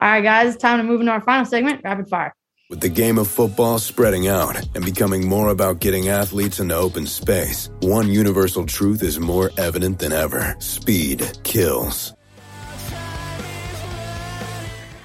all 0.00 0.08
right, 0.08 0.22
guys, 0.22 0.56
time 0.56 0.78
to 0.78 0.84
move 0.84 1.00
into 1.00 1.12
our 1.12 1.20
final 1.20 1.44
segment 1.44 1.82
rapid 1.84 2.08
fire. 2.08 2.34
With 2.68 2.80
the 2.80 2.88
game 2.88 3.16
of 3.18 3.28
football 3.28 3.78
spreading 3.78 4.26
out 4.26 4.56
and 4.74 4.84
becoming 4.84 5.28
more 5.28 5.50
about 5.50 5.78
getting 5.78 6.08
athletes 6.08 6.58
into 6.58 6.74
open 6.74 7.06
space, 7.06 7.70
one 7.80 8.10
universal 8.10 8.66
truth 8.66 9.04
is 9.04 9.20
more 9.20 9.52
evident 9.56 10.00
than 10.00 10.12
ever 10.12 10.56
speed 10.58 11.38
kills. 11.44 12.12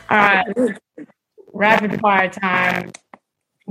All 0.10 0.17
right, 0.17 0.45
rapid 1.54 2.01
fire 2.01 2.30
time 2.30 2.91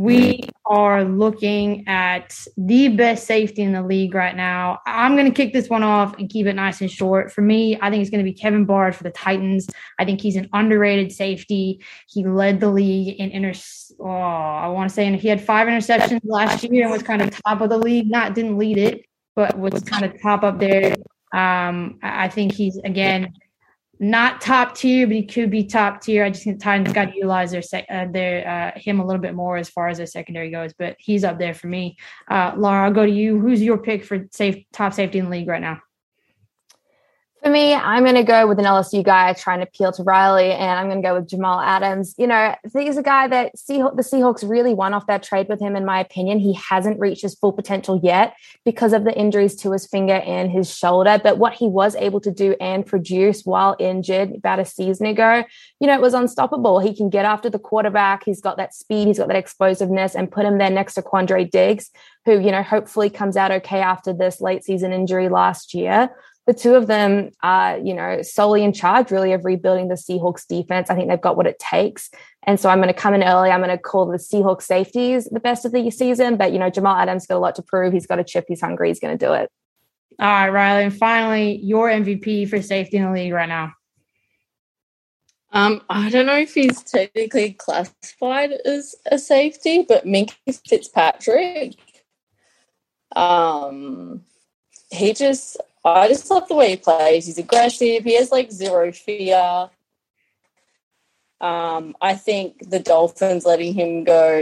we 0.00 0.40
are 0.64 1.04
looking 1.04 1.86
at 1.86 2.34
the 2.56 2.88
best 2.88 3.26
safety 3.26 3.60
in 3.60 3.72
the 3.72 3.82
league 3.82 4.14
right 4.14 4.34
now. 4.34 4.78
I'm 4.86 5.14
going 5.14 5.26
to 5.26 5.30
kick 5.30 5.52
this 5.52 5.68
one 5.68 5.82
off 5.82 6.16
and 6.16 6.30
keep 6.30 6.46
it 6.46 6.54
nice 6.54 6.80
and 6.80 6.90
short. 6.90 7.30
For 7.30 7.42
me, 7.42 7.78
I 7.82 7.90
think 7.90 8.00
it's 8.00 8.08
going 8.08 8.24
to 8.24 8.30
be 8.30 8.32
Kevin 8.32 8.66
Byard 8.66 8.94
for 8.94 9.02
the 9.02 9.10
Titans. 9.10 9.68
I 9.98 10.06
think 10.06 10.22
he's 10.22 10.36
an 10.36 10.48
underrated 10.54 11.12
safety. 11.12 11.84
He 12.08 12.24
led 12.24 12.60
the 12.60 12.70
league 12.70 13.20
in 13.20 13.30
inter. 13.30 13.52
Oh, 14.00 14.06
I 14.06 14.68
want 14.68 14.88
to 14.88 14.94
say 14.94 15.06
and 15.06 15.16
he 15.16 15.28
had 15.28 15.44
five 15.44 15.68
interceptions 15.68 16.20
last 16.24 16.64
year 16.64 16.84
and 16.84 16.90
was 16.90 17.02
kind 17.02 17.20
of 17.20 17.30
top 17.44 17.60
of 17.60 17.68
the 17.68 17.76
league. 17.76 18.10
Not 18.10 18.34
didn't 18.34 18.56
lead 18.56 18.78
it, 18.78 19.04
but 19.36 19.58
was 19.58 19.82
kind 19.82 20.06
of 20.06 20.18
top 20.22 20.44
up 20.44 20.58
there. 20.58 20.96
Um, 21.34 21.98
I 22.02 22.28
think 22.28 22.54
he's 22.54 22.78
again 22.78 23.34
not 24.00 24.40
top 24.40 24.74
tier, 24.74 25.06
but 25.06 25.14
he 25.14 25.26
could 25.26 25.50
be 25.50 25.64
top 25.64 26.00
tier. 26.00 26.24
I 26.24 26.30
just 26.30 26.42
think 26.42 26.58
Titans 26.58 26.94
got 26.94 27.10
to 27.10 27.14
utilize 27.14 27.50
their 27.50 27.60
sec- 27.60 27.84
uh, 27.90 28.06
their 28.10 28.48
uh, 28.74 28.80
him 28.80 28.98
a 28.98 29.04
little 29.04 29.20
bit 29.20 29.34
more 29.34 29.58
as 29.58 29.68
far 29.68 29.88
as 29.88 29.98
their 29.98 30.06
secondary 30.06 30.50
goes. 30.50 30.72
But 30.72 30.96
he's 30.98 31.22
up 31.22 31.38
there 31.38 31.52
for 31.52 31.66
me. 31.66 31.98
Uh, 32.28 32.54
Laura, 32.56 32.86
I'll 32.86 32.92
go 32.92 33.04
to 33.04 33.12
you. 33.12 33.38
Who's 33.38 33.62
your 33.62 33.76
pick 33.76 34.04
for 34.04 34.26
safe 34.32 34.64
top 34.72 34.94
safety 34.94 35.18
in 35.18 35.26
the 35.26 35.30
league 35.30 35.48
right 35.48 35.60
now? 35.60 35.82
For 37.42 37.48
me, 37.48 37.72
I'm 37.72 38.02
going 38.02 38.16
to 38.16 38.22
go 38.22 38.46
with 38.46 38.58
an 38.58 38.66
LSU 38.66 39.02
guy 39.02 39.32
trying 39.32 39.60
to 39.60 39.66
appeal 39.66 39.92
to 39.92 40.02
Riley, 40.02 40.52
and 40.52 40.78
I'm 40.78 40.88
going 40.90 41.00
to 41.00 41.08
go 41.08 41.14
with 41.14 41.26
Jamal 41.26 41.58
Adams. 41.58 42.14
You 42.18 42.26
know, 42.26 42.54
he's 42.76 42.98
a 42.98 43.02
guy 43.02 43.28
that 43.28 43.52
the 43.66 44.02
Seahawks 44.02 44.46
really 44.46 44.74
won 44.74 44.92
off 44.92 45.06
that 45.06 45.22
trade 45.22 45.48
with 45.48 45.58
him, 45.58 45.74
in 45.74 45.86
my 45.86 46.00
opinion. 46.00 46.38
He 46.38 46.52
hasn't 46.52 47.00
reached 47.00 47.22
his 47.22 47.34
full 47.34 47.54
potential 47.54 47.98
yet 48.02 48.36
because 48.66 48.92
of 48.92 49.04
the 49.04 49.18
injuries 49.18 49.56
to 49.56 49.72
his 49.72 49.86
finger 49.86 50.16
and 50.16 50.50
his 50.50 50.70
shoulder. 50.74 51.18
But 51.22 51.38
what 51.38 51.54
he 51.54 51.66
was 51.66 51.96
able 51.96 52.20
to 52.20 52.30
do 52.30 52.56
and 52.60 52.84
produce 52.84 53.46
while 53.46 53.74
injured 53.78 54.34
about 54.34 54.60
a 54.60 54.66
season 54.66 55.06
ago, 55.06 55.42
you 55.80 55.86
know, 55.86 55.94
it 55.94 56.02
was 56.02 56.12
unstoppable. 56.12 56.78
He 56.80 56.94
can 56.94 57.08
get 57.08 57.24
after 57.24 57.48
the 57.48 57.58
quarterback. 57.58 58.22
He's 58.22 58.42
got 58.42 58.58
that 58.58 58.74
speed, 58.74 59.06
he's 59.06 59.18
got 59.18 59.28
that 59.28 59.36
explosiveness, 59.36 60.14
and 60.14 60.30
put 60.30 60.44
him 60.44 60.58
there 60.58 60.68
next 60.68 60.92
to 60.94 61.02
Quandre 61.02 61.50
Diggs, 61.50 61.90
who, 62.26 62.38
you 62.38 62.50
know, 62.50 62.62
hopefully 62.62 63.08
comes 63.08 63.38
out 63.38 63.50
okay 63.50 63.80
after 63.80 64.12
this 64.12 64.42
late 64.42 64.62
season 64.62 64.92
injury 64.92 65.30
last 65.30 65.72
year. 65.72 66.10
The 66.50 66.54
two 66.54 66.74
of 66.74 66.88
them 66.88 67.30
are, 67.44 67.78
you 67.78 67.94
know, 67.94 68.22
solely 68.22 68.64
in 68.64 68.72
charge 68.72 69.12
really 69.12 69.32
of 69.32 69.44
rebuilding 69.44 69.86
the 69.86 69.94
Seahawks 69.94 70.44
defense. 70.48 70.90
I 70.90 70.96
think 70.96 71.08
they've 71.08 71.20
got 71.20 71.36
what 71.36 71.46
it 71.46 71.60
takes. 71.60 72.10
And 72.42 72.58
so 72.58 72.68
I'm 72.68 72.78
going 72.78 72.92
to 72.92 72.92
come 72.92 73.14
in 73.14 73.22
early. 73.22 73.52
I'm 73.52 73.60
going 73.60 73.70
to 73.70 73.78
call 73.78 74.06
the 74.06 74.16
Seahawks 74.16 74.62
safeties 74.62 75.26
the 75.26 75.38
best 75.38 75.64
of 75.64 75.70
the 75.70 75.88
season. 75.92 76.36
But, 76.36 76.52
you 76.52 76.58
know, 76.58 76.68
Jamal 76.68 76.96
Adams 76.96 77.24
got 77.28 77.36
a 77.36 77.38
lot 77.38 77.54
to 77.54 77.62
prove. 77.62 77.92
He's 77.92 78.08
got 78.08 78.18
a 78.18 78.24
chip. 78.24 78.46
He's 78.48 78.60
hungry. 78.60 78.88
He's 78.88 78.98
going 78.98 79.16
to 79.16 79.24
do 79.24 79.32
it. 79.32 79.48
All 80.18 80.26
right, 80.26 80.48
Riley. 80.48 80.84
And 80.86 80.96
finally, 80.96 81.60
your 81.62 81.88
MVP 81.88 82.48
for 82.48 82.60
safety 82.60 82.96
in 82.96 83.04
the 83.04 83.12
league 83.12 83.32
right 83.32 83.48
now. 83.48 83.72
Um, 85.52 85.82
I 85.88 86.10
don't 86.10 86.26
know 86.26 86.38
if 86.38 86.52
he's 86.52 86.82
technically 86.82 87.52
classified 87.52 88.50
as 88.64 88.96
a 89.06 89.20
safety, 89.20 89.86
but 89.88 90.04
Minkah 90.04 90.34
Fitzpatrick. 90.68 91.76
Um, 93.14 94.24
he 94.90 95.12
just, 95.12 95.56
I 95.84 96.08
just 96.08 96.30
love 96.30 96.48
the 96.48 96.54
way 96.54 96.70
he 96.70 96.76
plays. 96.76 97.26
He's 97.26 97.38
aggressive. 97.38 98.04
He 98.04 98.16
has 98.16 98.30
like 98.30 98.50
zero 98.50 98.92
fear. 98.92 99.70
Um, 101.40 101.96
I 102.00 102.14
think 102.14 102.68
the 102.68 102.80
Dolphins 102.80 103.46
letting 103.46 103.72
him 103.72 104.04
go, 104.04 104.38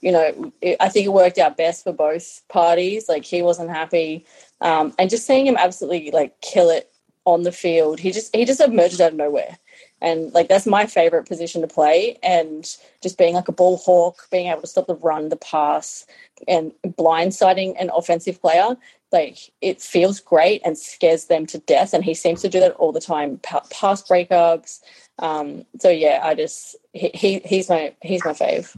you 0.00 0.12
know, 0.12 0.52
it, 0.62 0.78
I 0.80 0.88
think 0.88 1.06
it 1.06 1.12
worked 1.12 1.36
out 1.38 1.58
best 1.58 1.84
for 1.84 1.92
both 1.92 2.42
parties. 2.48 3.08
Like 3.08 3.24
he 3.24 3.42
wasn't 3.42 3.70
happy, 3.70 4.24
um, 4.62 4.94
and 4.98 5.10
just 5.10 5.26
seeing 5.26 5.46
him 5.46 5.56
absolutely 5.58 6.10
like 6.10 6.40
kill 6.40 6.70
it 6.70 6.90
on 7.28 7.42
the 7.42 7.52
field, 7.52 8.00
he 8.00 8.10
just 8.10 8.34
he 8.34 8.46
just 8.46 8.60
emerged 8.60 9.00
out 9.00 9.12
of 9.12 9.18
nowhere. 9.18 9.58
And 10.00 10.32
like 10.32 10.48
that's 10.48 10.66
my 10.66 10.86
favorite 10.86 11.28
position 11.28 11.60
to 11.60 11.66
play, 11.66 12.18
and 12.22 12.64
just 13.02 13.18
being 13.18 13.34
like 13.34 13.48
a 13.48 13.52
ball 13.52 13.76
hawk, 13.76 14.28
being 14.30 14.46
able 14.46 14.62
to 14.62 14.66
stop 14.66 14.86
the 14.86 14.94
run, 14.94 15.28
the 15.28 15.36
pass, 15.36 16.06
and 16.46 16.72
blindsiding 16.86 17.74
an 17.78 17.90
offensive 17.94 18.40
player, 18.40 18.76
like 19.12 19.38
it 19.60 19.80
feels 19.80 20.20
great 20.20 20.62
and 20.64 20.76
scares 20.76 21.26
them 21.26 21.46
to 21.46 21.58
death. 21.58 21.94
And 21.94 22.04
he 22.04 22.14
seems 22.14 22.42
to 22.42 22.48
do 22.48 22.60
that 22.60 22.72
all 22.72 22.92
the 22.92 23.00
time. 23.00 23.38
Pa- 23.38 23.66
pass 23.70 24.02
breakups. 24.02 24.80
Um, 25.18 25.64
so 25.78 25.88
yeah, 25.88 26.20
I 26.22 26.34
just 26.34 26.76
he, 26.92 27.10
he 27.14 27.38
he's 27.44 27.68
my 27.68 27.94
he's 28.02 28.24
my 28.24 28.32
fave. 28.32 28.76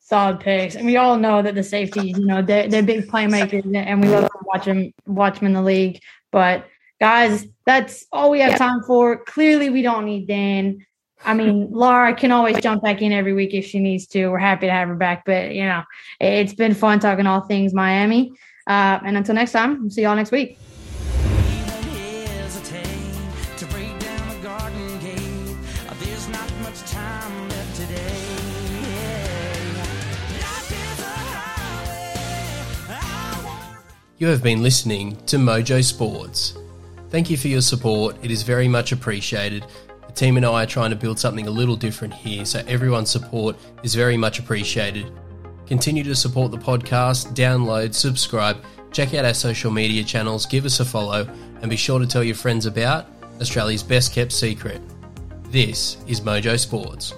Solid 0.00 0.40
picks, 0.40 0.74
and 0.74 0.86
we 0.86 0.96
all 0.96 1.16
know 1.16 1.40
that 1.40 1.54
the 1.54 1.62
safeties, 1.62 2.18
you 2.18 2.26
know, 2.26 2.42
they're, 2.42 2.66
they're 2.66 2.82
big 2.82 3.06
playmakers, 3.08 3.64
and 3.76 4.02
we 4.02 4.08
love 4.08 4.24
to 4.24 4.38
watch 4.44 4.64
them 4.64 4.92
watch 5.06 5.38
them 5.38 5.46
in 5.46 5.52
the 5.52 5.62
league. 5.62 6.00
But 6.32 6.66
guys, 7.00 7.46
that's 7.64 8.06
all 8.10 8.30
we 8.30 8.40
have 8.40 8.58
time 8.58 8.82
for. 8.82 9.24
Clearly, 9.24 9.70
we 9.70 9.82
don't 9.82 10.04
need 10.04 10.26
Dan. 10.26 10.84
I 11.24 11.34
mean, 11.34 11.70
Laura 11.70 12.14
can 12.14 12.32
always 12.32 12.58
jump 12.60 12.82
back 12.82 13.02
in 13.02 13.12
every 13.12 13.32
week 13.32 13.52
if 13.52 13.66
she 13.66 13.78
needs 13.78 14.06
to. 14.08 14.28
We're 14.28 14.38
happy 14.38 14.66
to 14.66 14.72
have 14.72 14.88
her 14.88 14.94
back. 14.94 15.24
But, 15.26 15.54
you 15.54 15.64
know, 15.64 15.82
it's 16.18 16.54
been 16.54 16.74
fun 16.74 16.98
talking 16.98 17.26
all 17.26 17.42
things 17.42 17.74
Miami. 17.74 18.32
Uh, 18.66 19.00
and 19.04 19.16
until 19.16 19.34
next 19.34 19.52
time, 19.52 19.90
see 19.90 20.02
y'all 20.02 20.16
next 20.16 20.30
week. 20.30 20.58
You 34.20 34.26
have 34.26 34.42
been 34.42 34.62
listening 34.62 35.16
to 35.24 35.38
Mojo 35.38 35.82
Sports. 35.82 36.54
Thank 37.08 37.30
you 37.30 37.38
for 37.38 37.48
your 37.48 37.62
support. 37.62 38.16
It 38.22 38.30
is 38.30 38.42
very 38.42 38.68
much 38.68 38.92
appreciated. 38.92 39.64
The 40.06 40.12
team 40.12 40.36
and 40.36 40.44
I 40.44 40.64
are 40.64 40.66
trying 40.66 40.90
to 40.90 40.96
build 40.96 41.18
something 41.18 41.46
a 41.46 41.50
little 41.50 41.74
different 41.74 42.12
here, 42.12 42.44
so 42.44 42.62
everyone's 42.66 43.10
support 43.10 43.56
is 43.82 43.94
very 43.94 44.18
much 44.18 44.38
appreciated. 44.38 45.10
Continue 45.70 46.02
to 46.02 46.16
support 46.16 46.50
the 46.50 46.58
podcast, 46.58 47.32
download, 47.36 47.94
subscribe, 47.94 48.56
check 48.90 49.14
out 49.14 49.24
our 49.24 49.32
social 49.32 49.70
media 49.70 50.02
channels, 50.02 50.44
give 50.44 50.64
us 50.64 50.80
a 50.80 50.84
follow, 50.84 51.32
and 51.62 51.70
be 51.70 51.76
sure 51.76 52.00
to 52.00 52.08
tell 52.08 52.24
your 52.24 52.34
friends 52.34 52.66
about 52.66 53.06
Australia's 53.40 53.84
best 53.84 54.12
kept 54.12 54.32
secret. 54.32 54.82
This 55.44 55.98
is 56.08 56.22
Mojo 56.22 56.58
Sports. 56.58 57.14